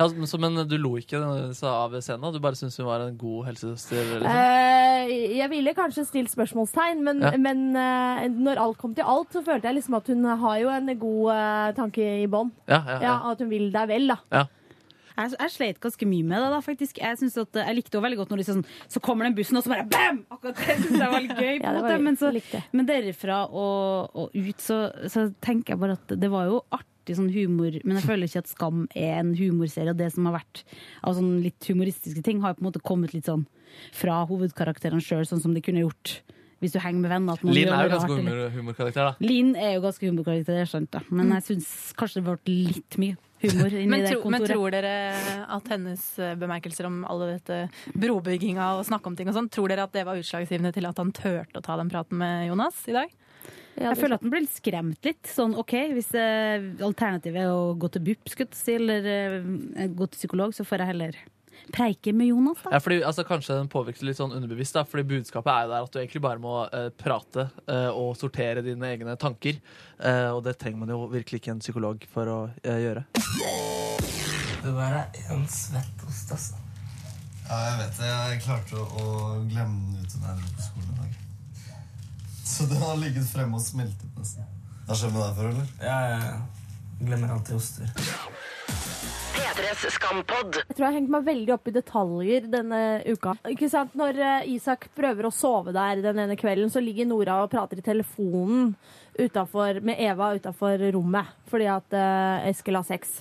Ja, 0.00 0.06
så, 0.26 0.38
men 0.40 0.56
du 0.66 0.76
lo 0.80 0.94
ikke 0.98 1.20
så 1.54 1.68
av 1.70 1.92
scenen? 2.02 2.32
Du 2.34 2.40
bare 2.42 2.56
syntes 2.58 2.78
hun 2.80 2.88
var 2.88 3.04
en 3.04 3.18
god 3.20 3.44
helsesøster? 3.50 4.00
Liksom. 4.22 4.30
Eh, 4.32 5.12
jeg 5.38 5.50
ville 5.52 5.74
kanskje 5.76 6.06
stilt 6.08 6.32
spørsmålstegn, 6.32 7.02
men, 7.06 7.20
Ja. 7.22 7.34
men 7.38 7.76
eh, 7.76 8.24
når 8.32 8.58
alt 8.64 8.78
kom 8.80 8.94
til 8.96 9.04
alt, 9.06 9.30
så 9.36 9.44
følte 9.46 9.68
jeg 9.70 9.78
liksom 9.78 9.94
at 10.00 10.06
hun 10.10 10.24
har 10.24 10.58
jo 10.62 10.72
en 10.72 10.90
god 10.98 11.30
eh, 11.36 11.68
tanke 11.78 12.08
i 12.24 12.26
bånn. 12.26 12.50
Ja, 12.66 12.80
ja, 12.86 12.96
ja. 12.96 13.00
Ja, 13.06 13.14
at 13.30 13.38
hun 13.44 13.50
vil 13.52 13.70
deg 13.74 13.88
vel, 13.92 14.08
da. 14.14 14.18
Ja. 14.32 14.44
Jeg, 15.12 15.34
jeg 15.36 15.50
slet 15.52 15.80
ganske 15.84 16.06
mye 16.08 16.24
med 16.24 16.40
det, 16.40 16.46
da, 16.54 16.60
faktisk. 16.64 16.98
Jeg, 16.98 17.18
synes 17.20 17.34
at, 17.36 17.58
jeg 17.60 17.76
likte 17.76 17.92
det 17.98 18.00
veldig 18.02 18.16
godt 18.22 18.30
når 18.32 18.40
de 18.40 18.46
sånn, 18.48 18.62
så 18.88 19.02
kommer 19.04 19.28
den 19.28 19.34
bussen, 19.36 19.58
og 19.60 19.66
så 19.66 19.74
bare 19.74 19.84
bam! 19.92 20.22
Akkurat 20.32 20.56
det 20.56 20.78
synes 20.80 20.96
jeg 20.98 21.10
var 21.12 21.20
litt 21.20 21.36
gøy. 21.36 21.58
på 21.60 21.66
Ja, 21.68 21.82
var- 21.84 22.06
Men, 22.06 22.16
så, 22.16 22.30
men 22.72 22.88
derifra 22.88 23.42
og, 23.52 24.08
og 24.16 24.32
ut, 24.32 24.56
så, 24.64 24.86
så 25.12 25.26
tenker 25.44 25.74
jeg 25.76 25.82
bare 25.84 25.98
at 26.00 26.16
det 26.16 26.30
var 26.32 26.48
jo 26.48 26.62
artig 26.72 26.88
sånn 27.10 27.32
humor, 27.34 27.74
men 27.82 27.98
jeg 27.98 28.06
føler 28.06 28.30
ikke 28.30 28.42
at 28.44 28.52
Skam 28.52 28.84
er 28.94 29.16
en 29.20 29.32
humorserie. 29.38 29.90
Og 29.90 29.98
det 29.98 30.12
som 30.14 30.28
har 30.28 30.38
vært 30.38 30.62
av 31.02 31.16
sånn 31.18 31.40
litt 31.42 31.70
humoristiske 31.70 32.22
ting, 32.22 32.42
har 32.44 32.54
på 32.54 32.62
en 32.62 32.68
måte 32.70 32.84
kommet 32.84 33.16
litt 33.16 33.26
sånn 33.30 33.46
fra 33.96 34.22
hovedkarakterene 34.28 35.02
sjøl, 35.02 35.26
sånn 35.26 35.42
som 35.42 35.56
de 35.56 35.64
kunne 35.64 35.82
gjort 35.82 36.20
hvis 36.62 36.76
du 36.76 36.78
henger 36.78 37.02
med 37.02 37.10
venner. 37.10 37.40
Linn 37.42 37.72
er 37.74 37.88
jo 37.88 37.90
ganske 37.96 38.16
humor, 38.20 38.40
humorkarakter, 38.54 39.08
da. 39.08 39.26
Linn 39.26 39.56
er 39.58 39.72
jo 39.74 39.82
ganske 39.82 40.06
humorkarakter, 40.06 40.54
det 40.54 40.62
er 40.62 40.70
sant, 40.70 40.92
da. 40.94 41.02
Men 41.10 41.32
jeg 41.34 41.46
syns 41.48 41.70
kanskje 41.98 42.20
det 42.20 42.26
ble 42.28 42.56
litt 42.68 42.98
mye 43.02 43.18
humor 43.42 43.74
inni 43.74 43.90
Men, 43.90 44.04
det 44.04 44.12
tro, 44.14 44.30
men 44.30 44.44
tror 44.46 44.70
dere 44.70 44.92
at 45.56 45.72
hennes 45.72 46.04
eh, 46.22 46.36
bemerkelser 46.38 46.86
om 46.86 47.00
alle 47.10 47.32
dette 47.32 47.58
brobygginga 47.98 48.68
og 48.76 48.86
snakke 48.86 49.10
om 49.10 49.18
ting 49.18 49.32
og 49.32 49.34
sånn, 49.34 49.50
tror 49.50 49.72
dere 49.72 49.88
at 49.88 49.96
det 49.96 50.06
var 50.06 50.20
utslagsgivende 50.20 50.70
til 50.76 50.86
at 50.86 51.02
han 51.02 51.10
turte 51.16 51.58
å 51.58 51.64
ta 51.64 51.78
den 51.80 51.90
praten 51.90 52.22
med 52.22 52.46
Jonas 52.52 52.78
i 52.86 52.94
dag? 52.94 53.10
Jeg 53.80 53.98
føler 53.98 54.18
at 54.18 54.24
den 54.24 54.32
ble 54.32 54.42
litt 54.44 54.56
skremt 54.56 55.06
litt. 55.06 55.28
Sånn, 55.32 55.54
ok, 55.58 55.76
Hvis 55.96 56.10
eh, 56.18 56.64
alternativet 56.84 57.44
er 57.44 57.52
å 57.52 57.72
gå 57.78 57.88
til 57.94 58.04
BUP 58.08 58.32
skulle 58.32 58.56
si, 58.56 58.76
eller 58.76 59.06
eh, 59.08 59.86
gå 59.88 60.08
til 60.10 60.20
psykolog, 60.20 60.52
så 60.56 60.66
får 60.68 60.84
jeg 60.84 60.92
heller 60.92 61.22
preike 61.72 62.12
med 62.12 62.26
Jonas. 62.26 62.58
da. 62.64 62.72
Ja, 62.74 62.80
fordi, 62.82 63.02
altså, 63.06 63.24
kanskje 63.24 63.56
den 63.58 63.70
påvirker 63.72 64.06
litt 64.06 64.18
sånn 64.18 64.34
underbevisst, 64.34 64.74
da, 64.76 64.84
fordi 64.88 65.04
budskapet 65.14 65.52
er 65.52 65.66
jo 65.66 65.72
der 65.72 65.86
at 65.86 65.94
du 65.94 66.00
egentlig 66.00 66.22
bare 66.24 66.42
må 66.42 66.56
eh, 66.66 66.88
prate 66.98 67.48
eh, 67.66 67.88
og 67.90 68.16
sortere 68.18 68.64
dine 68.66 68.92
egne 68.94 69.16
tanker. 69.20 69.60
Eh, 69.98 70.28
og 70.32 70.42
det 70.46 70.56
trenger 70.60 70.82
man 70.82 70.94
jo 70.94 71.04
virkelig 71.12 71.42
ikke 71.42 71.54
en 71.54 71.62
psykolog 71.62 72.06
for 72.12 72.32
å 72.32 72.40
eh, 72.64 72.82
gjøre. 72.86 73.06
Det 74.62 74.74
der 74.74 74.98
er 75.00 75.22
en 75.34 75.46
svett 75.50 76.06
ost, 76.06 76.34
altså. 76.34 76.58
Ja, 77.42 77.56
jeg 77.68 77.78
vet 77.82 77.98
det. 77.98 78.10
Jeg 78.10 78.42
klarte 78.46 78.78
å, 78.78 78.86
å 78.86 79.06
glemme 79.50 79.92
den 79.92 80.06
ute 80.06 80.22
da 80.22 80.32
jeg 80.32 80.42
dro 80.42 80.54
på 80.56 80.66
skolen 80.68 80.92
i 80.94 81.00
dag. 81.02 81.21
Så 82.52 82.66
den 82.68 82.82
har 82.82 82.96
ligget 83.00 83.24
fremme 83.32 83.56
og 83.56 83.62
smeltet 83.64 84.18
nesten. 84.18 84.44
Det 84.82 84.90
har 84.90 84.98
skjedd 85.00 85.14
med 85.14 85.22
deg 85.24 85.36
før, 85.38 85.46
eller? 85.54 85.68
Ja, 85.80 85.98
ja, 86.10 86.18
ja. 86.26 86.72
Glemmer 87.02 87.30
alltid 87.32 87.56
oster. 87.56 87.86
Skampod. 89.92 90.58
Jeg 90.58 90.76
tror 90.76 90.84
jeg 90.84 90.90
har 90.90 90.96
hengt 90.98 91.12
meg 91.14 91.24
veldig 91.26 91.52
opp 91.54 91.70
i 91.70 91.74
detaljer 91.74 92.48
denne 92.52 92.80
uka. 93.08 93.32
Ikke 93.48 93.70
sant? 93.72 93.94
Når 93.98 94.20
eh, 94.20 94.50
Isak 94.52 94.84
prøver 94.96 95.26
å 95.28 95.32
sove 95.32 95.72
der 95.72 96.02
den 96.04 96.20
ene 96.26 96.36
kvelden, 96.38 96.68
så 96.72 96.82
ligger 96.84 97.08
Nora 97.08 97.38
og 97.42 97.50
prater 97.52 97.80
i 97.80 97.84
telefonen 97.84 98.74
utenfor, 99.16 99.80
med 99.80 100.00
Eva 100.00 100.34
utafor 100.36 100.84
rommet 100.92 101.32
fordi 101.48 101.66
at 101.72 101.96
uh, 101.96 102.48
Eskil 102.48 102.78
har 102.78 102.86
sex. 102.88 103.16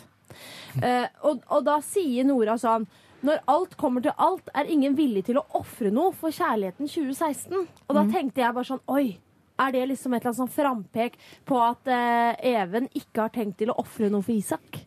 Uh, 0.75 1.07
og, 1.27 1.41
og 1.51 1.63
da 1.67 1.79
sier 1.83 2.27
Nora 2.27 2.57
sånn 2.59 2.87
Når 3.21 3.41
alt 3.53 3.75
kommer 3.77 4.01
til 4.01 4.13
alt, 4.17 4.47
er 4.57 4.69
ingen 4.73 4.95
villig 4.97 5.25
til 5.27 5.37
å 5.37 5.43
ofre 5.59 5.91
noe 5.93 6.13
for 6.17 6.33
kjærligheten 6.33 6.87
2016. 6.89 7.67
Og 7.87 7.97
da 7.97 8.05
tenkte 8.09 8.41
jeg 8.41 8.55
bare 8.57 8.69
sånn 8.71 8.81
Oi! 8.89 9.17
Er 9.61 9.73
det 9.75 9.83
liksom 9.91 10.15
et 10.15 10.23
eller 10.23 10.31
annet 10.31 10.39
sånn 10.39 10.49
frampek 10.55 11.17
på 11.45 11.59
at 11.61 11.85
uh, 11.91 12.31
Even 12.41 12.87
ikke 12.97 13.27
har 13.27 13.33
tenkt 13.35 13.59
til 13.59 13.69
å 13.69 13.75
ofre 13.77 14.07
noe 14.09 14.25
for 14.25 14.33
Isak? 14.33 14.79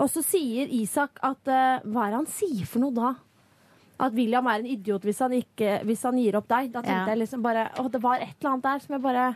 Og 0.00 0.08
så 0.08 0.22
sier 0.24 0.70
Isak 0.72 1.20
at 1.20 1.50
uh, 1.52 1.82
Hva 1.84 2.06
er 2.06 2.14
det 2.14 2.20
han 2.22 2.30
sier 2.32 2.64
for 2.70 2.80
noe 2.80 2.96
da? 2.96 3.10
At 4.02 4.16
William 4.16 4.48
er 4.48 4.62
en 4.62 4.70
idiot 4.72 5.04
hvis 5.04 5.20
han, 5.20 5.34
ikke, 5.36 5.82
hvis 5.84 6.06
han 6.08 6.16
gir 6.18 6.38
opp 6.40 6.48
deg. 6.48 6.70
Da 6.72 6.80
tenkte 6.80 7.02
Ja. 7.04 7.10
jeg 7.12 7.20
liksom 7.26 7.44
bare 7.44 7.66
Å, 7.76 7.84
det 7.92 8.00
var 8.02 8.16
et 8.24 8.32
eller 8.40 8.54
annet 8.54 8.64
der 8.70 8.86
som 8.86 8.96
jeg 8.96 9.04
bare 9.04 9.26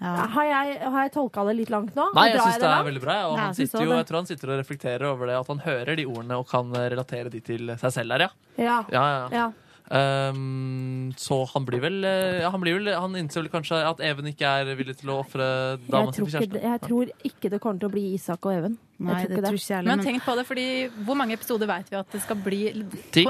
Har 0.00 0.44
jeg, 0.48 0.78
har 0.80 1.02
jeg 1.04 1.12
tolka 1.12 1.44
det 1.44 1.56
litt 1.58 1.70
langt 1.70 1.94
nå? 1.94 2.06
Nei, 2.16 2.28
jeg 2.30 2.40
syns 2.40 2.56
det 2.56 2.64
er 2.64 2.70
langt? 2.72 2.86
veldig 2.88 3.02
bra. 3.04 3.16
Og 3.28 3.34
Ja, 3.36 3.46
han 3.50 3.54
sitter 3.58 3.84
jo, 3.84 3.90
jeg 3.98 4.06
tror 4.08 4.16
han 4.22 4.26
sitter 4.30 4.52
og 4.54 4.60
reflekterer 4.62 5.04
over 5.10 5.26
det, 5.28 5.34
at 5.42 5.46
han 5.52 5.58
hører 5.66 5.96
de 6.00 6.06
ordene 6.08 6.38
og 6.40 6.46
kan 6.48 6.72
eh, 6.74 6.88
relatere 6.94 7.28
de 7.30 7.40
til 7.44 7.74
seg 7.76 7.92
selv 7.92 8.16
der, 8.16 8.24
ja. 8.24 8.30
Ja. 8.56 8.78
Ja, 8.90 9.02
ja, 9.04 9.18
ja. 9.20 9.28
Ja. 9.44 9.50
Ehm, 9.90 11.12
så 11.18 11.40
han 11.50 11.64
blir 11.66 11.80
vel 11.82 12.04
eh, 12.06 12.40
ja, 12.44 12.50
Han, 12.54 12.60
blir 12.62 12.76
vel, 12.78 12.92
han 12.94 13.16
innser 13.18 13.42
vel 13.42 13.50
kanskje 13.50 13.80
at 13.88 13.98
Even 14.06 14.28
ikke 14.30 14.46
er 14.62 14.68
villig 14.78 14.94
til 15.00 15.10
å 15.10 15.16
ofre 15.24 15.42
Jeg 15.80 15.90
dama 15.90 16.12
si 16.14 16.22
for 16.22 16.30
kjæresten. 16.30 16.62
jeg 16.62 16.80
tror 16.84 17.10
ikke 17.26 17.50
det 17.50 17.60
kommer 17.64 17.82
til 17.82 17.90
å 17.90 17.94
bli 17.96 18.04
Isak 18.14 18.46
og 18.46 18.54
Even. 18.54 18.76
Nei, 19.00 19.16
jeg 19.24 19.32
det 19.32 19.40
tror 19.40 19.48
tror 19.48 19.58
ikke 19.58 19.64
ikke 19.64 19.74
jeg. 19.74 19.84
Men 19.88 19.98
Men 19.98 20.06
tenk 20.06 20.22
på 20.28 20.36
det, 20.38 20.46
fordi 20.46 20.66
hvor 21.08 21.18
mange 21.18 21.34
episoder 21.34 21.66
vet 21.72 21.90
vi 21.90 21.98
at 21.98 22.14
det 22.14 22.22
skal 22.22 22.36
bli? 22.44 22.60
Ti. 23.10 23.26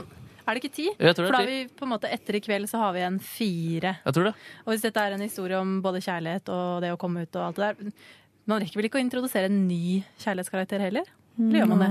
Er 0.50 0.58
det 0.58 0.64
ikke 0.64 0.74
ti? 0.74 0.88
Jeg 0.90 1.14
tror 1.14 1.28
det 1.28 1.28
er 1.28 1.30
For 1.30 1.36
da 1.36 1.42
har 1.44 1.50
vi 1.52 1.58
på 1.78 1.86
en 1.86 1.92
måte 1.92 2.08
etter 2.10 2.34
i 2.34 2.42
kveld 2.42 2.66
så 2.66 2.80
har 2.82 2.94
vi 2.96 3.04
en 3.06 3.20
fire. 3.22 3.92
Jeg 4.02 4.16
tror 4.16 4.26
det. 4.26 4.32
Og 4.64 4.72
hvis 4.72 4.82
dette 4.82 5.04
er 5.06 5.14
en 5.14 5.22
historie 5.22 5.60
om 5.62 5.76
både 5.84 6.02
kjærlighet 6.02 6.50
og 6.50 6.82
det 6.82 6.90
å 6.90 6.98
komme 6.98 7.22
ut 7.22 7.38
og 7.38 7.46
alt 7.46 7.60
det 7.60 7.68
der 7.68 7.94
Man 8.50 8.58
rekker 8.58 8.80
vel 8.80 8.88
ikke 8.88 8.98
å 8.98 9.04
introdusere 9.04 9.46
en 9.46 9.60
ny 9.68 10.00
kjærlighetskarakter 10.24 10.82
heller? 10.82 11.06
Eller 11.38 11.62
gjør 11.62 11.68
man 11.70 11.84
det? 11.84 11.90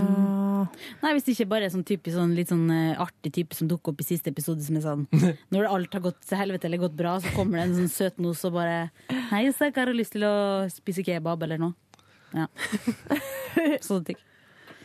Nei, 0.99 1.11
hvis 1.15 1.25
det 1.25 1.33
ikke 1.37 1.47
bare 1.53 1.69
er 1.69 1.71
sånn 1.73 1.85
typisk 1.87 2.17
sånn, 2.17 2.35
litt 2.37 2.51
sånn 2.51 2.67
eh, 2.73 2.99
artig 2.99 3.31
type 3.39 3.55
som 3.55 3.69
dukker 3.69 3.93
opp 3.93 4.03
i 4.03 4.07
siste 4.09 4.33
episode, 4.33 4.61
som 4.65 4.75
er 4.77 4.83
sånn 4.83 5.05
Når 5.55 5.69
alt 5.69 5.95
har 5.95 6.03
gått 6.03 6.19
til 6.27 6.41
helvete 6.41 6.67
eller 6.67 6.83
gått 6.83 6.97
bra, 6.99 7.15
så 7.23 7.31
kommer 7.37 7.61
det 7.61 7.67
en 7.69 7.77
sånn 7.79 7.93
søt 7.93 8.19
nos 8.21 8.43
og 8.49 8.57
bare 8.59 8.89
Hei, 9.31 9.45
så 9.55 9.69
jeg 9.69 9.77
har 9.79 9.93
lyst 9.95 10.17
til 10.17 10.27
å 10.27 10.33
spise 10.73 11.05
kebab 11.05 11.45
eller 11.47 11.61
noe. 11.61 12.03
Ja. 12.35 12.49
Sånne 13.87 14.11
ting. 14.11 14.19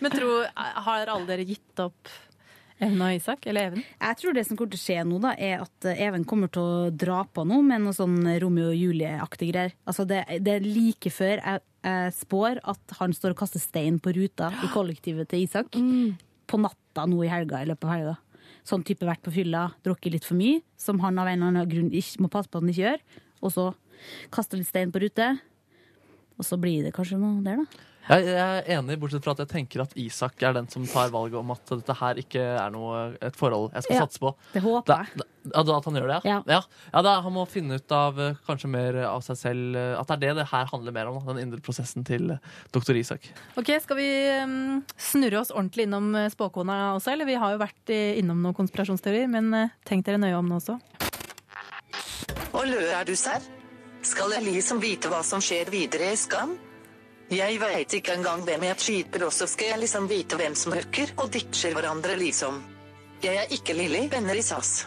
Men 0.04 0.12
tro, 0.14 0.30
har 0.54 1.10
alle 1.10 1.28
dere 1.28 1.46
gitt 1.48 1.80
opp 1.82 2.12
Even 2.84 3.04
og 3.04 3.14
Isak? 3.16 3.46
Eller 3.50 3.70
Even? 3.70 3.84
Jeg 4.00 4.18
tror 4.20 4.36
det 4.36 4.44
som 4.48 4.58
kommer 4.58 4.74
til 4.74 4.80
å 4.80 4.84
skje 4.84 5.06
nå, 5.08 5.20
da, 5.24 5.32
er 5.36 5.64
at 5.64 5.88
eh, 5.90 6.02
Even 6.06 6.26
kommer 6.28 6.52
til 6.52 6.64
å 6.64 6.90
dra 7.04 7.22
på 7.26 7.46
noe 7.48 7.64
med 7.66 7.84
noe 7.84 7.96
sånn 7.96 8.18
Romeo 8.42 8.70
og 8.72 8.78
Julie-aktig 8.78 9.50
greier. 9.52 9.74
Altså 9.88 10.06
det, 10.08 10.24
det 10.44 10.58
er 10.58 10.68
like 10.68 11.12
før 11.14 11.40
jeg, 11.40 11.64
jeg 11.86 12.14
spår 12.18 12.60
at 12.74 12.98
han 13.00 13.16
står 13.16 13.34
og 13.34 13.40
kaster 13.44 13.62
stein 13.62 13.98
på 14.02 14.14
ruta 14.16 14.52
i 14.64 14.70
kollektivet 14.74 15.30
til 15.32 15.46
Isak. 15.48 15.74
På 16.44 16.58
natta 16.60 17.06
nå 17.08 17.22
i 17.24 17.30
helga, 17.32 17.62
i 17.64 17.68
løpet 17.70 17.88
av 17.88 17.94
helga. 17.94 18.14
Sånn 18.68 18.82
type 18.84 19.06
vært 19.08 19.22
på 19.24 19.32
fylla, 19.32 19.70
drukket 19.84 20.12
litt 20.12 20.26
for 20.28 20.36
mye, 20.36 20.60
som 20.76 21.00
han 21.00 21.16
av 21.20 21.30
en 21.30 21.38
eller 21.38 21.52
annen 21.52 21.70
grunn 21.70 21.88
ikke, 21.88 22.20
må 22.20 22.28
passe 22.32 22.50
på 22.52 22.60
at 22.60 22.66
han 22.66 22.72
ikke 22.72 22.82
gjør. 22.82 23.02
Og 23.44 23.52
så 23.52 23.64
kaster 24.32 24.60
litt 24.60 24.68
stein 24.68 24.92
på 24.92 25.00
rute. 25.00 25.30
Og 26.36 26.46
så 26.48 26.58
blir 26.60 26.84
det 26.84 26.92
kanskje 26.96 27.20
noe 27.20 27.40
der, 27.44 27.62
da. 27.64 27.84
Jeg, 28.04 28.24
jeg 28.28 28.36
er 28.36 28.66
enig, 28.76 28.98
bortsett 29.00 29.24
fra 29.24 29.32
at 29.32 29.38
jeg 29.40 29.48
tenker 29.48 29.80
at 29.80 29.94
Isak 29.96 30.42
er 30.44 30.52
den 30.52 30.66
som 30.68 30.84
tar 30.84 31.08
valget 31.14 31.38
om 31.40 31.52
at 31.54 31.70
dette 31.70 31.94
her 31.96 32.18
ikke 32.20 32.42
er 32.42 32.72
noe, 32.74 32.98
et 33.24 33.36
forhold 33.38 33.70
jeg 33.72 33.86
skal 33.86 33.96
Ja, 33.96 34.02
satse 34.04 34.20
på. 34.20 34.32
det 34.52 34.60
håper 34.60 34.92
jeg. 35.00 35.22
Da, 35.44 35.62
da, 35.64 35.76
at 35.78 35.86
han 35.88 35.96
gjør 35.96 36.10
det, 36.12 36.18
ja? 36.28 36.34
Ja. 36.44 36.58
ja. 36.92 37.00
da, 37.04 37.14
han 37.24 37.32
må 37.32 37.46
finne 37.48 37.78
ut 37.80 37.94
av 37.96 38.20
eh, 38.20 38.36
kanskje 38.48 38.68
mer 38.72 38.98
av 39.08 39.24
seg 39.24 39.38
selv. 39.40 39.76
eh, 39.80 39.94
At 40.00 40.08
det 40.08 40.16
er 40.16 40.22
det 40.34 40.42
det 40.42 40.46
her 40.52 40.68
handler 40.72 40.96
mer 40.96 41.08
om. 41.08 41.16
Den 41.30 41.40
indre 41.46 41.60
prosessen 41.64 42.04
til 42.04 42.34
eh, 42.36 42.52
doktor 42.76 42.96
Isak. 43.00 43.30
Ok, 43.60 43.72
Skal 43.84 43.96
vi 44.00 44.08
um, 44.44 44.82
snurre 45.00 45.40
oss 45.40 45.52
ordentlig 45.52 45.88
innom 45.88 46.12
spåkona 46.32 46.78
også? 46.98 47.12
Eller 47.12 47.28
vi 47.28 47.36
har 47.40 47.56
jo 47.56 47.60
vært 47.64 47.92
innom 47.94 48.40
noen 48.44 48.56
konspirasjonsteorier, 48.56 49.28
men 49.32 49.70
tenk 49.88 50.04
dere 50.08 50.20
nøye 50.20 50.36
om 50.36 50.48
nå 50.52 50.60
også. 50.60 50.76
Og 52.54 52.68
lø 52.68 52.84
er 52.94 53.08
du 53.08 53.16
serr? 53.18 53.44
Skal 54.04 54.32
jeg 54.36 54.44
liksom 54.44 54.80
vite 54.84 55.08
hva 55.12 55.22
som 55.24 55.40
skjer 55.44 55.72
videre 55.72 56.12
i 56.12 56.20
Skam? 56.20 56.52
Jeg 57.32 57.56
veit 57.56 57.94
ikke 57.96 58.18
engang 58.18 58.42
hvem 58.44 58.66
jeg 58.68 58.80
skyter, 58.84 59.24
og 59.24 59.32
så 59.32 59.46
skal 59.48 59.72
jeg 59.72 59.80
liksom 59.86 60.08
vite 60.10 60.36
hvem 60.36 60.56
som 60.58 60.74
hooker 60.76 61.14
og 61.16 61.30
ditcher 61.32 61.72
hverandre, 61.72 62.18
liksom. 62.20 62.60
Jeg 63.24 63.40
er 63.40 63.54
ikke 63.56 63.76
Lilly, 63.78 64.04
venner 64.12 64.36
i 64.36 64.44
SAS. 64.44 64.84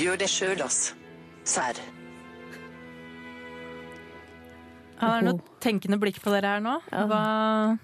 Gjør 0.00 0.16
det 0.22 0.30
sjøl, 0.32 0.62
ass. 0.64 0.94
Serr. 1.48 1.76
Jeg 4.98 5.06
er 5.12 5.26
noe 5.28 5.38
tenkende 5.62 6.00
blikk 6.00 6.18
på 6.24 6.32
dere 6.32 6.56
her 6.56 6.64
nå. 6.64 6.78
Hva... 6.88 7.22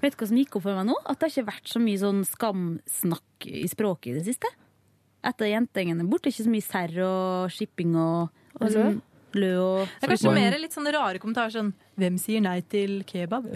Vet 0.00 0.16
du 0.16 0.22
hva 0.22 0.28
som 0.32 0.40
gikk 0.40 0.56
opp 0.58 0.64
for 0.64 0.80
meg 0.80 0.88
nå? 0.88 0.96
At 1.04 1.20
det 1.20 1.28
har 1.28 1.34
ikke 1.34 1.52
vært 1.52 1.70
så 1.70 1.82
mye 1.84 2.00
sånn 2.00 2.22
skamsnakk 2.26 3.46
i 3.52 3.66
språket 3.70 4.14
i 4.14 4.16
det 4.18 4.24
siste. 4.32 4.50
Etter 5.24 5.52
jentegjengen 5.52 6.02
er 6.02 6.08
borte, 6.08 6.32
ikke 6.32 6.48
så 6.48 6.52
mye 6.52 6.64
serr 6.64 6.96
og 7.04 7.52
shipping 7.52 7.94
og, 8.00 8.32
Og 8.58 8.66
og 8.66 8.98
sånn 9.34 9.42
lø 9.42 9.52
og 9.60 9.84
Det 10.00 10.06
er 10.06 10.12
kanskje 10.14 10.34
mer 10.34 10.56
litt 10.62 10.74
sånne 10.76 10.94
rare 10.94 11.20
kommentarer 11.22 11.52
sånn 11.54 11.72
Hvem 12.00 12.16
sier 12.22 12.40
nei 12.44 12.60
til 12.62 13.02
kebab? 13.08 13.50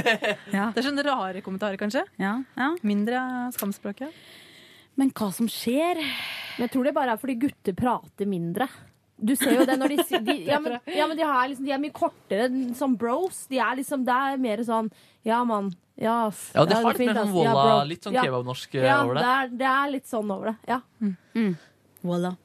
Ja. 0.56 0.70
Det 0.72 0.82
er 0.82 0.88
sånne 0.88 1.04
rare 1.06 1.40
kommentarer, 1.44 1.78
kanskje. 1.80 2.02
Ja, 2.20 2.38
ja. 2.56 2.68
Mindre 2.82 3.22
skamspråket. 3.56 4.12
Men 4.98 5.12
hva 5.14 5.30
som 5.32 5.48
skjer? 5.48 6.00
Men 6.00 6.66
jeg 6.66 6.72
tror 6.74 6.88
det 6.88 6.94
bare 6.96 7.14
er 7.14 7.20
fordi 7.22 7.38
gutter 7.46 7.76
prater 7.78 8.28
mindre. 8.28 8.66
Du 9.18 9.34
ser 9.38 9.56
jo 9.56 9.66
det 9.66 9.76
når 9.78 9.94
de, 9.94 10.04
sier 10.06 10.22
de 10.22 10.34
ja, 10.50 10.58
men, 10.62 10.78
ja, 10.86 11.06
men 11.10 11.18
de, 11.18 11.24
har 11.26 11.48
liksom, 11.50 11.66
de 11.66 11.74
er 11.74 11.80
mye 11.82 11.94
kortere 11.94 12.48
enn 12.48 12.74
som 12.78 12.94
bros. 12.98 13.44
De 13.50 13.58
er 13.62 13.78
liksom, 13.80 14.04
det 14.06 14.14
er 14.14 14.42
mer 14.42 14.62
sånn 14.66 14.90
Ja, 15.26 15.40
mann. 15.46 15.72
Ja, 15.98 16.28
ass. 16.28 16.50
Ja, 16.54 16.62
de 16.62 16.70
det 16.70 16.78
har 16.78 16.92
litt 16.92 17.08
mer 17.08 17.18
sånn 17.22 17.32
walla, 17.34 17.64
Ja, 17.70 17.78
litt 17.88 18.04
sånn 18.06 18.18
kebabnorsk 18.18 18.76
eh, 18.78 18.86
Ja, 18.86 19.00
over 19.02 19.18
det. 19.18 19.24
det 19.24 19.32
er, 19.32 19.56
det 19.62 19.70
er 19.72 19.90
litt 19.96 20.06
sånn 20.10 20.30
over 20.30 20.52
det. 20.52 20.56
Ja. 20.70 20.80
Voila. 22.06 22.36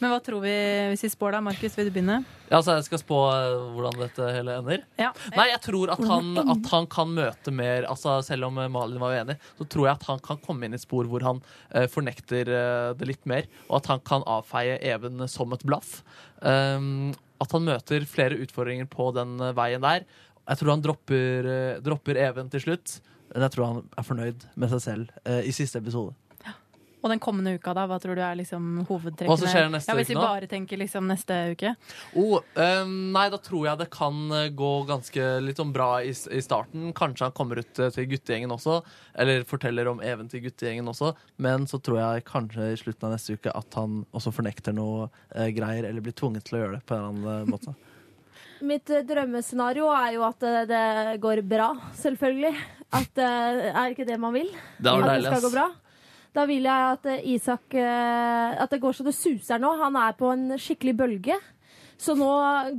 Men 0.00 0.12
hva 0.12 0.18
tror 0.24 0.42
vi 0.44 0.52
hvis 0.92 1.04
vi 1.06 1.10
spår 1.12 1.36
da? 1.36 1.40
Markus, 1.44 1.76
vil 1.78 1.88
du 1.88 1.92
begynne? 1.94 2.20
Ja, 2.48 2.58
altså 2.58 2.76
Jeg 2.78 2.86
skal 2.88 3.02
spå 3.02 3.18
eh, 3.30 3.56
hvordan 3.74 3.98
dette 4.00 4.30
hele 4.34 4.56
ender. 4.60 4.84
Ja. 5.00 5.10
Nei, 5.36 5.46
jeg 5.52 5.62
tror 5.66 5.92
at 5.94 6.02
han, 6.10 6.32
at 6.40 6.70
han 6.72 6.88
kan 6.90 7.12
møte 7.16 7.54
mer 7.54 7.86
altså 7.90 8.16
Selv 8.26 8.48
om 8.48 8.58
eh, 8.62 8.70
Malin 8.72 9.02
var 9.02 9.16
uenig, 9.16 9.36
så 9.58 9.66
tror 9.70 9.88
jeg 9.88 9.98
at 9.98 10.08
han 10.10 10.22
kan 10.24 10.40
komme 10.44 10.66
inn 10.66 10.76
i 10.76 10.80
spor 10.82 11.08
hvor 11.10 11.24
han 11.26 11.42
uh, 11.74 11.86
fornekter 11.90 12.50
uh, 12.50 12.90
det 12.98 13.08
litt 13.08 13.28
mer, 13.28 13.46
og 13.68 13.80
at 13.80 13.90
han 13.92 14.02
kan 14.06 14.24
avfeie 14.28 14.78
Even 14.90 15.22
som 15.30 15.52
et 15.54 15.64
blaff. 15.66 16.00
Um, 16.40 17.12
at 17.40 17.54
han 17.54 17.66
møter 17.66 18.04
flere 18.08 18.38
utfordringer 18.42 18.88
på 18.90 19.10
den 19.16 19.38
uh, 19.40 19.52
veien 19.56 19.84
der. 19.84 20.04
Jeg 20.50 20.60
tror 20.60 20.74
han 20.74 20.82
dropper, 20.84 21.48
dropper 21.84 22.18
Even 22.18 22.48
til 22.50 22.64
slutt, 22.64 22.98
men 23.30 23.44
jeg 23.46 23.54
tror 23.54 23.68
han 23.68 23.82
er 23.98 24.06
fornøyd 24.06 24.46
med 24.58 24.72
seg 24.72 24.82
selv 24.82 25.10
eh, 25.22 25.44
i 25.46 25.54
siste 25.54 25.78
episode. 25.78 26.14
Og 27.00 27.08
den 27.08 27.20
kommende 27.22 27.54
uka, 27.56 27.72
da? 27.76 27.86
Hva 27.88 27.96
tror 28.02 28.18
du 28.18 28.22
er 28.24 28.36
liksom 28.36 28.82
hovedtrekkene? 28.88 29.30
Hva 29.30 29.38
som 29.40 29.48
skjer 29.48 29.70
neste 29.72 29.92
ja, 29.92 29.96
Hvis 29.96 30.10
uke 30.10 30.12
vi 30.12 30.18
nå? 30.18 30.24
bare 30.24 30.48
tenker 30.50 30.80
liksom 30.80 31.06
neste 31.08 31.38
uke. 31.54 31.72
Oh, 32.20 32.40
ehm, 32.60 32.96
nei, 33.14 33.26
da 33.32 33.40
tror 33.40 33.70
jeg 33.70 33.80
det 33.80 33.88
kan 33.94 34.18
eh, 34.36 34.50
gå 34.56 34.70
ganske 34.90 35.28
litt 35.44 35.62
om 35.64 35.72
bra 35.72 35.88
i, 36.04 36.12
i 36.12 36.42
starten. 36.44 36.90
Kanskje 36.96 37.30
han 37.30 37.36
kommer 37.36 37.62
ut 37.62 37.80
eh, 37.80 37.92
til 37.94 38.08
guttegjengen 38.10 38.52
også, 38.52 38.80
eller 39.24 39.46
forteller 39.48 39.88
om 39.88 40.02
Even 40.04 40.28
til 40.28 40.44
guttegjengen 40.44 40.92
også. 40.92 41.14
Men 41.40 41.64
så 41.70 41.80
tror 41.80 42.02
jeg 42.02 42.28
kanskje 42.28 42.72
i 42.74 42.80
slutten 42.80 43.08
av 43.08 43.16
neste 43.16 43.38
uke 43.38 43.54
at 43.56 43.80
han 43.80 44.02
også 44.16 44.34
fornekter 44.36 44.76
noe 44.76 45.08
eh, 45.34 45.48
greier, 45.56 45.88
eller 45.88 46.04
blir 46.04 46.16
tvunget 46.16 46.48
til 46.48 46.58
å 46.58 46.64
gjøre 46.64 46.78
det 46.78 46.84
på 46.84 46.98
en 46.98 47.06
eller 47.06 47.14
annen 47.14 47.48
eh, 47.48 47.54
måte. 47.56 47.76
Mitt 48.70 48.90
eh, 48.92 49.04
drømmescenario 49.08 49.88
er 49.94 50.16
jo 50.18 50.24
at 50.28 50.44
eh, 50.44 50.64
det 50.68 51.20
går 51.22 51.40
bra, 51.48 51.72
selvfølgelig. 51.96 52.52
At, 52.90 53.12
det 53.14 53.28
er 53.70 53.94
ikke 53.94 54.08
det 54.08 54.18
man 54.20 54.34
vil? 54.34 54.50
Det 54.76 54.90
at 54.90 55.06
deilig, 55.06 55.30
det 55.30 55.32
skal 55.32 55.46
gå 55.46 55.52
bra. 55.54 55.68
Da 56.36 56.44
vil 56.46 56.66
jeg 56.68 56.90
at 56.94 57.08
eh, 57.10 57.24
Isak 57.34 57.74
eh, 57.74 58.60
At 58.62 58.70
det 58.70 58.80
går 58.82 58.94
så 58.94 59.06
det 59.06 59.16
suser 59.18 59.58
nå. 59.62 59.72
Han 59.80 59.98
er 59.98 60.18
på 60.18 60.30
en 60.34 60.54
skikkelig 60.60 60.96
bølge. 60.98 61.38
Så 62.00 62.14
nå 62.16 62.28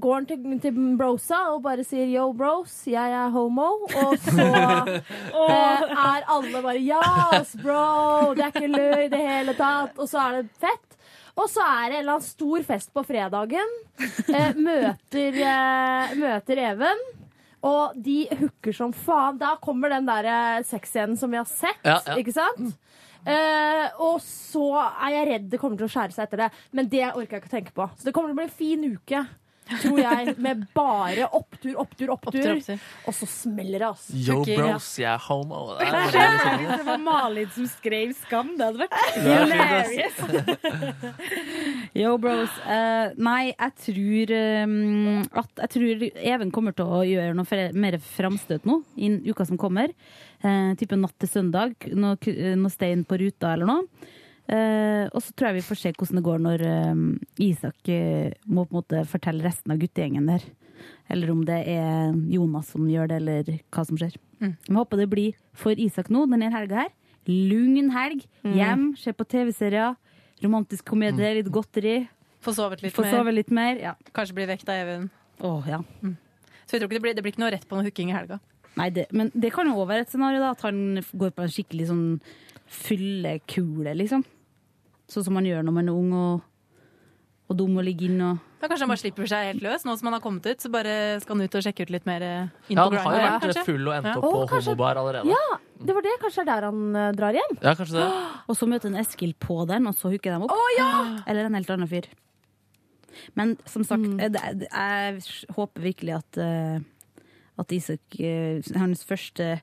går 0.01 0.15
han 0.15 0.25
til, 0.25 0.45
til 0.63 0.77
brosa 0.97 1.43
og 1.53 1.59
bare 1.61 1.83
sier 1.85 2.07
'yo, 2.09 2.31
bros, 2.33 2.71
jeg 2.89 3.11
er 3.13 3.29
homo'. 3.29 3.85
Og 4.01 4.15
så 4.17 4.47
eh, 5.45 5.83
er 5.91 6.25
alle 6.25 6.63
bare 6.63 6.81
'yes, 6.81 7.53
bro', 7.61 8.33
det 8.33 8.47
er 8.47 8.55
ikke 8.55 8.71
løy 8.71 9.05
i 9.05 9.11
det 9.13 9.21
hele 9.21 9.53
tatt. 9.53 9.93
Og 9.99 10.09
så 10.09 10.23
er 10.25 10.41
det 10.41 10.49
fett. 10.57 10.97
Og 11.37 11.47
så 11.49 11.61
er 11.63 11.89
det 11.89 11.95
en 11.95 12.01
eller 12.01 12.17
annen 12.17 12.27
stor 12.27 12.65
fest 12.65 12.91
på 12.93 13.03
fredagen. 13.07 13.77
Eh, 14.01 14.55
møter, 14.57 15.37
eh, 15.37 16.15
møter 16.17 16.57
Even. 16.71 17.05
Og 17.61 17.93
de 17.95 18.25
hooker 18.39 18.73
som 18.73 18.93
faen. 18.93 19.37
Da 19.37 19.55
kommer 19.61 19.93
den 19.93 20.07
der 20.09 20.25
eh, 20.25 20.63
sexscenen 20.65 21.17
som 21.17 21.31
vi 21.31 21.37
har 21.37 21.45
sett. 21.45 21.81
Ja, 21.85 21.99
ja. 22.07 22.17
Ikke 22.17 22.33
sant? 22.33 22.73
Eh, 23.25 23.85
og 24.01 24.17
så 24.25 24.65
er 24.81 25.13
jeg 25.17 25.27
redd 25.29 25.51
det 25.51 25.59
kommer 25.61 25.77
til 25.77 25.85
å 25.89 25.93
skjære 25.93 26.15
seg 26.15 26.25
etter 26.25 26.45
det. 26.45 26.49
Men 26.73 26.89
det 26.89 27.05
orker 27.11 27.37
jeg 27.37 27.43
ikke 27.43 27.51
å 27.51 27.57
tenke 27.57 27.75
på. 27.77 27.85
Så 27.97 28.07
det 28.07 28.15
kommer 28.15 28.31
til 28.31 28.37
å 28.37 28.41
bli 28.41 28.49
en 28.49 28.59
fin 28.63 28.81
uke. 28.95 29.21
Tror 29.71 29.99
jeg, 30.01 30.33
med 30.45 30.63
bare 30.75 31.27
opptur, 31.37 31.75
opptur, 31.79 32.09
opptur. 32.11 32.39
Opptur, 32.41 32.57
opptur. 32.57 32.79
Og 33.07 33.13
så 33.15 33.27
smeller 33.29 33.77
det, 33.79 33.87
altså. 33.91 34.15
Yo, 34.17 34.39
bros, 34.47 34.87
jeg 34.99 35.07
er 35.11 35.21
homo. 35.29 35.61
Det 35.79 35.85
er 35.87 35.93
Hvis 36.09 36.41
sånn. 36.43 36.65
det 36.81 36.87
var 36.89 36.99
Malin 37.05 37.51
som 37.55 37.69
skrev 37.77 38.11
Skam, 38.23 38.49
det 38.59 38.67
hadde 38.67 38.81
vært 38.81 38.95
hilarious. 39.21 40.17
Yo, 41.91 42.13
bros. 42.23 42.51
Uh, 42.63 43.11
nei, 43.19 43.51
jeg 43.51 43.73
tror 43.83 44.31
um, 44.63 45.23
at 45.41 45.61
Jeg 45.65 45.71
tror 45.73 46.03
Even 46.23 46.51
kommer 46.55 46.75
til 46.75 46.87
å 46.87 47.01
gjøre 47.03 47.35
noe 47.35 47.63
mer 47.75 47.97
framstøt 47.99 48.67
nå 48.67 48.77
i 48.95 49.09
uka 49.27 49.43
som 49.49 49.59
kommer. 49.59 49.91
Uh, 50.39 50.71
type 50.79 50.95
natt 50.95 51.17
til 51.19 51.31
søndag. 51.33 51.75
Noe, 51.91 52.15
noe 52.55 52.71
stein 52.71 53.03
på 53.07 53.19
ruta 53.19 53.51
eller 53.57 53.67
noe. 53.67 54.07
Uh, 54.47 55.11
og 55.11 55.19
så 55.19 55.35
tror 55.35 55.49
jeg 55.49 55.59
vi 55.59 55.67
får 55.67 55.79
se 55.81 55.91
hvordan 55.97 56.19
det 56.19 56.25
går 56.25 56.39
når 56.45 56.63
um, 56.93 57.03
Isak 57.43 57.91
må 58.47 58.63
på 58.63 58.71
en 58.71 58.79
måte 58.79 59.03
fortelle 59.11 59.43
resten 59.43 59.75
av 59.75 59.81
guttegjengen 59.81 60.31
der. 60.31 60.47
Eller 61.11 61.33
om 61.33 61.43
det 61.45 61.59
er 61.67 62.15
Jonas 62.31 62.71
som 62.71 62.87
gjør 62.87 63.11
det, 63.11 63.19
eller 63.19 63.51
hva 63.67 63.83
som 63.85 63.99
skjer. 63.99 64.15
Mm. 64.39 64.55
Jeg 64.55 64.77
håper 64.79 65.03
det 65.03 65.09
blir 65.11 65.35
for 65.51 65.75
Isak 65.75 66.07
nå, 66.09 66.23
denne 66.31 66.49
helga 66.55 66.85
her. 66.85 66.95
Lugn 67.27 67.91
helg. 67.93 68.23
Mm. 68.47 68.55
Hjem, 68.55 68.87
se 68.97 69.11
på 69.13 69.27
TV-serier. 69.27 69.99
Romantisk 70.41 70.85
komedie, 70.89 71.33
litt 71.37 71.49
godteri. 71.53 71.95
Få 72.41 72.53
sovet 72.57 72.81
litt 72.81 72.95
Få 72.95 73.03
mer. 73.05 73.13
sove 73.13 73.33
litt 73.35 73.51
mer. 73.53 73.77
Ja. 73.81 73.95
Kanskje 74.15 74.37
bli 74.39 74.47
vekt 74.49 74.69
av 74.69 74.81
Even. 74.81 75.09
Oh, 75.45 75.61
ja. 75.69 75.81
Så 76.65 76.77
jeg 76.77 76.81
tror 76.81 76.87
ikke 76.87 76.95
det 76.97 77.03
blir, 77.03 77.15
det 77.17 77.23
blir 77.25 77.33
ikke 77.35 77.43
noe 77.43 77.51
rett 77.53 77.67
på 77.69 77.77
noe 77.77 77.85
hooking 77.85 78.09
i 78.09 78.15
helga. 78.15 78.39
Nei, 78.79 78.89
det, 78.95 79.07
men 79.11 79.29
det 79.35 79.51
kan 79.53 79.67
jo 79.67 79.75
også 79.75 79.89
være 79.89 80.05
et 80.05 80.13
scenario, 80.13 80.39
da. 80.41 80.51
At 80.55 80.63
han 80.65 81.01
går 81.13 81.33
på 81.35 81.43
en 81.45 81.51
skikkelig 81.53 81.89
sånn 81.91 82.05
fyllekule, 82.71 83.93
liksom. 83.99 84.23
Sånn 85.11 85.25
som 85.27 85.35
man 85.35 85.47
gjør 85.47 85.65
når 85.67 85.75
man 85.75 85.91
er 85.91 85.97
ung 85.97 86.13
og, 86.15 86.45
og 87.51 87.59
dum 87.59 87.77
og 87.77 87.85
ligger 87.85 88.09
inn 88.09 88.23
og 88.29 88.47
Da 88.61 88.67
Kanskje 88.69 88.85
han 88.85 88.91
bare 88.93 89.01
slipper 89.01 89.25
seg 89.31 89.47
helt 89.49 89.63
løs. 89.65 89.83
Nå 89.87 89.95
som 89.97 90.05
han 90.07 90.13
har 90.13 90.21
kommet 90.21 90.45
ut, 90.45 90.61
så 90.61 90.69
bare 90.71 90.93
skal 91.23 91.35
han 91.35 91.45
ut 91.47 91.55
og 91.57 91.63
sjekke 91.65 91.81
ut 91.87 91.89
litt 91.95 92.05
mer 92.05 92.21
eh, 92.21 92.51
inn 92.69 92.77
Ja, 92.77 92.85
på 92.85 92.93
han 92.93 93.07
har 93.07 93.15
jo 93.17 93.25
vært 93.25 93.45
kanskje? 93.47 93.63
full 93.65 93.87
og 93.89 93.93
endt 93.97 94.05
Ja. 94.11 94.13
opp 94.19 94.23
på 94.27 94.31
Å, 94.43 94.47
kanskje- 94.51 94.69
homobar 94.75 94.95
allerede. 95.01 95.25
Ja, 95.33 95.57
det 95.81 95.95
var 95.97 96.01
det. 96.05 96.13
Kanskje 96.21 96.45
det 96.45 96.53
er 96.53 96.61
der 96.61 96.67
han 96.69 96.95
eh, 96.95 97.11
drar 97.17 97.33
hjem? 97.33 97.57
Ja, 97.61 97.73
kanskje 97.75 97.97
det. 97.97 98.09
Og 98.49 98.55
så 98.61 98.67
møter 98.69 98.87
en 98.93 98.99
Eskil 99.01 99.33
på 99.33 99.65
den, 99.67 99.87
og 99.89 99.95
så 99.97 100.11
hooker 100.13 100.31
de 100.37 100.45
opp. 100.45 100.51
Å, 100.53 100.67
ja! 100.77 100.89
Eller 101.27 101.45
en 101.49 101.57
helt 101.57 101.69
annen 101.73 101.89
fyr. 101.89 102.05
Men 103.35 103.57
som 103.65 103.83
sagt, 103.83 104.05
Mm. 104.05 104.19
eh, 104.21 104.29
det, 104.29 104.41
det, 104.61 104.67
jeg 104.71 105.49
håper 105.57 105.81
virkelig 105.81 106.15
at, 106.21 106.37
eh, 106.37 106.79
at 107.59 107.71
Isak 107.75 108.19
eh, 108.21 108.61
Hans 108.77 109.03
første 109.03 109.59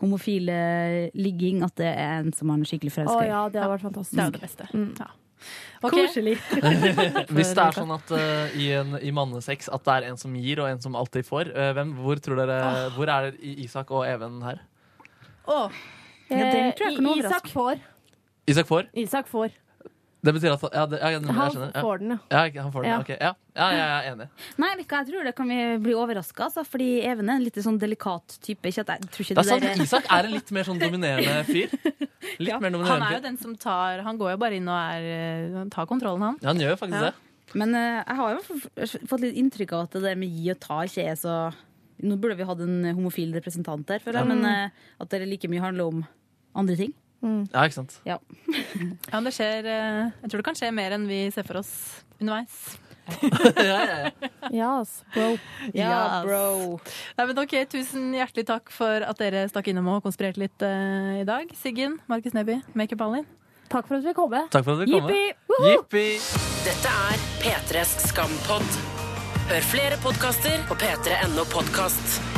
homofile 0.00 1.10
ligging, 1.14 1.62
at 1.64 1.74
det 1.76 1.90
er 1.92 2.20
en 2.22 2.32
som 2.32 2.48
han 2.48 2.60
er 2.62 2.68
skikkelig 2.70 2.92
forelska 2.94 3.24
i. 3.24 3.28
ja, 3.28 3.40
det 3.52 3.60
har 3.60 3.68
vært 3.74 3.82
fantastisk. 3.88 4.16
Det 4.16 4.22
er 4.22 4.30
jo 4.30 4.36
det 4.36 4.44
beste. 4.44 4.68
Mm. 4.72 4.94
Ja. 5.00 5.08
Ok. 5.82 5.94
Koselig. 5.96 6.34
Hvis 7.34 7.54
det 7.56 7.62
er 7.64 7.76
sånn 7.76 7.92
at 7.94 8.10
uh, 8.12 8.52
i, 8.60 8.66
en, 8.76 8.98
i 9.00 9.10
mannesex 9.16 9.70
at 9.72 9.84
det 9.86 9.94
er 9.96 10.08
en 10.10 10.18
som 10.20 10.34
gir, 10.36 10.60
og 10.60 10.68
en 10.68 10.82
som 10.84 10.96
alltid 10.98 11.24
får, 11.28 11.52
uh, 11.56 11.70
hvem, 11.78 11.94
hvor 12.02 12.20
tror 12.20 12.42
dere 12.42 12.58
Hvor 12.96 13.08
er 13.14 13.30
I- 13.40 13.56
Isak 13.64 13.90
og 13.96 14.04
Even 14.08 14.42
her? 14.44 14.60
Oh. 15.48 15.72
Ja, 16.30 16.44
den 16.44 16.72
tror 16.76 16.90
jeg 16.90 16.96
kan 17.00 17.06
Eh. 17.10 17.24
Isak 17.24 17.48
får. 17.50 17.80
Isak 18.46 18.66
får? 18.68 18.90
Isak 18.94 19.28
får. 19.32 19.56
Det 20.20 20.34
betyr 20.36 20.52
at 20.52 20.64
Ja, 20.74 20.82
det, 20.86 20.98
ja, 21.00 21.08
jeg 21.14 21.22
Han 21.24 21.50
skjønner. 21.54 21.70
Ja. 21.74 21.82
får 21.84 21.98
den, 22.02 22.10
ja. 22.10 22.18
Ja, 22.30 22.62
han 22.62 22.72
får 22.74 22.82
den. 22.84 22.90
Ja. 22.90 22.98
Okay. 23.00 23.16
ja. 23.20 23.30
ja, 23.56 23.68
jeg 23.72 23.84
er 23.88 24.08
enig. 24.12 24.26
Nei, 24.60 24.70
vet 24.76 24.92
jeg 24.96 25.06
tror 25.08 25.24
det 25.24 25.32
kan 25.38 25.48
vi 25.48 25.58
bli 25.86 25.94
overraska, 25.96 26.44
altså, 26.50 26.64
fordi 26.68 26.88
Even 27.08 27.30
er 27.30 27.38
en 27.40 27.46
litt 27.46 27.56
sånn 27.64 27.78
delikat 27.80 28.36
type. 28.44 28.68
Ikke 28.68 28.84
at 28.84 28.92
jeg 28.94 29.08
tror 29.14 29.24
ikke 29.24 29.38
Det 29.38 29.44
er 29.44 29.48
sant, 29.48 29.64
der 29.64 29.84
Isak 29.86 30.10
er 30.12 30.28
en 30.28 30.34
litt 30.36 30.52
mer 30.52 30.68
sånn 30.68 30.82
dominerende 30.82 31.38
fyr. 31.48 31.72
Litt 32.38 32.60
mer 32.60 32.76
han 32.90 33.02
er 33.08 33.16
jo 33.16 33.22
den 33.24 33.40
som 33.40 33.56
tar 33.56 34.02
Han 34.04 34.18
går 34.20 34.34
jo 34.34 34.42
bare 34.44 34.60
inn 34.60 34.68
og 34.68 34.76
er, 34.76 35.08
eh, 35.56 35.64
tar 35.72 35.88
kontrollen, 35.88 36.20
han. 36.28 36.38
Ja, 36.42 36.52
han 36.52 36.60
gjør 36.60 36.76
faktisk 36.76 37.00
Ja. 37.00 37.10
det. 37.10 37.56
Men 37.56 37.74
eh, 37.74 38.04
jeg 38.04 38.16
har 38.20 38.36
jo 38.36 38.60
fått 39.10 39.24
litt 39.24 39.34
inntrykk 39.40 39.72
av 39.74 39.88
at 39.88 39.96
det 39.96 40.02
der 40.04 40.20
med 40.20 40.28
gi 40.30 40.52
og 40.52 40.60
ta 40.62 40.82
ikke 40.86 41.08
er 41.10 41.16
så 41.18 41.40
Nå 42.00 42.16
burde 42.16 42.32
vi 42.38 42.46
hatt 42.48 42.60
en 42.64 42.84
homofil 42.96 43.32
representant 43.36 43.88
her, 43.92 43.98
føler 44.00 44.22
jeg, 44.22 44.28
Ja. 44.28 44.34
men 44.34 44.44
eh, 44.48 44.70
at 45.04 45.10
det 45.12 45.26
like 45.28 45.48
mye 45.52 45.60
handler 45.60 45.90
om 45.90 46.04
andre 46.56 46.76
ting. 46.78 46.94
Ja, 47.22 47.64
ikke 47.66 47.76
sant? 47.80 47.98
Ja. 48.08 48.18
Ja, 49.12 49.20
det 49.20 49.32
skjer 49.36 49.66
eh, 49.68 50.12
Jeg 50.22 50.30
tror 50.30 50.40
det 50.40 50.46
kan 50.46 50.56
skje 50.58 50.70
mer 50.72 50.94
enn 50.96 51.04
vi 51.10 51.26
ser 51.34 51.44
for 51.48 51.60
oss 51.60 51.72
underveis. 52.20 52.78
Yes, 54.50 55.02
bro. 55.14 55.38
Ja, 55.74 55.90
Yes. 55.90 56.24
bro. 56.24 56.78
Nei, 57.18 57.26
men 57.26 57.38
ok, 57.42 57.54
Tusen 57.72 58.12
hjertelig 58.14 58.46
takk 58.48 58.70
for 58.74 59.02
at 59.06 59.18
dere 59.20 59.44
stakk 59.50 59.70
innom 59.72 59.88
og 59.96 60.02
konspirerte 60.06 60.40
litt 60.42 60.62
uh, 60.62 61.18
i 61.20 61.26
dag. 61.28 61.50
Siggen, 61.58 61.98
Markus 62.10 62.34
Neby, 62.36 62.60
Makeup 62.78 63.02
Alin. 63.06 63.26
Takk 63.70 63.86
for 63.86 63.98
at 64.00 64.06
vi 64.06 64.14
kom. 64.16 64.34
Takk 64.50 64.66
for 64.66 64.74
at 64.78 64.84
vi 64.84 64.90
kom. 64.94 65.10
Jippi! 65.10 65.66
Jippi! 65.70 66.06
Dette 66.66 66.94
er 67.10 67.28
P3s 67.44 67.96
Skampod. 68.10 68.78
Hør 69.50 69.66
flere 69.70 69.98
podkaster 70.02 70.62
på 70.70 70.78
p3.no 70.78 71.46
podkast. 71.50 72.29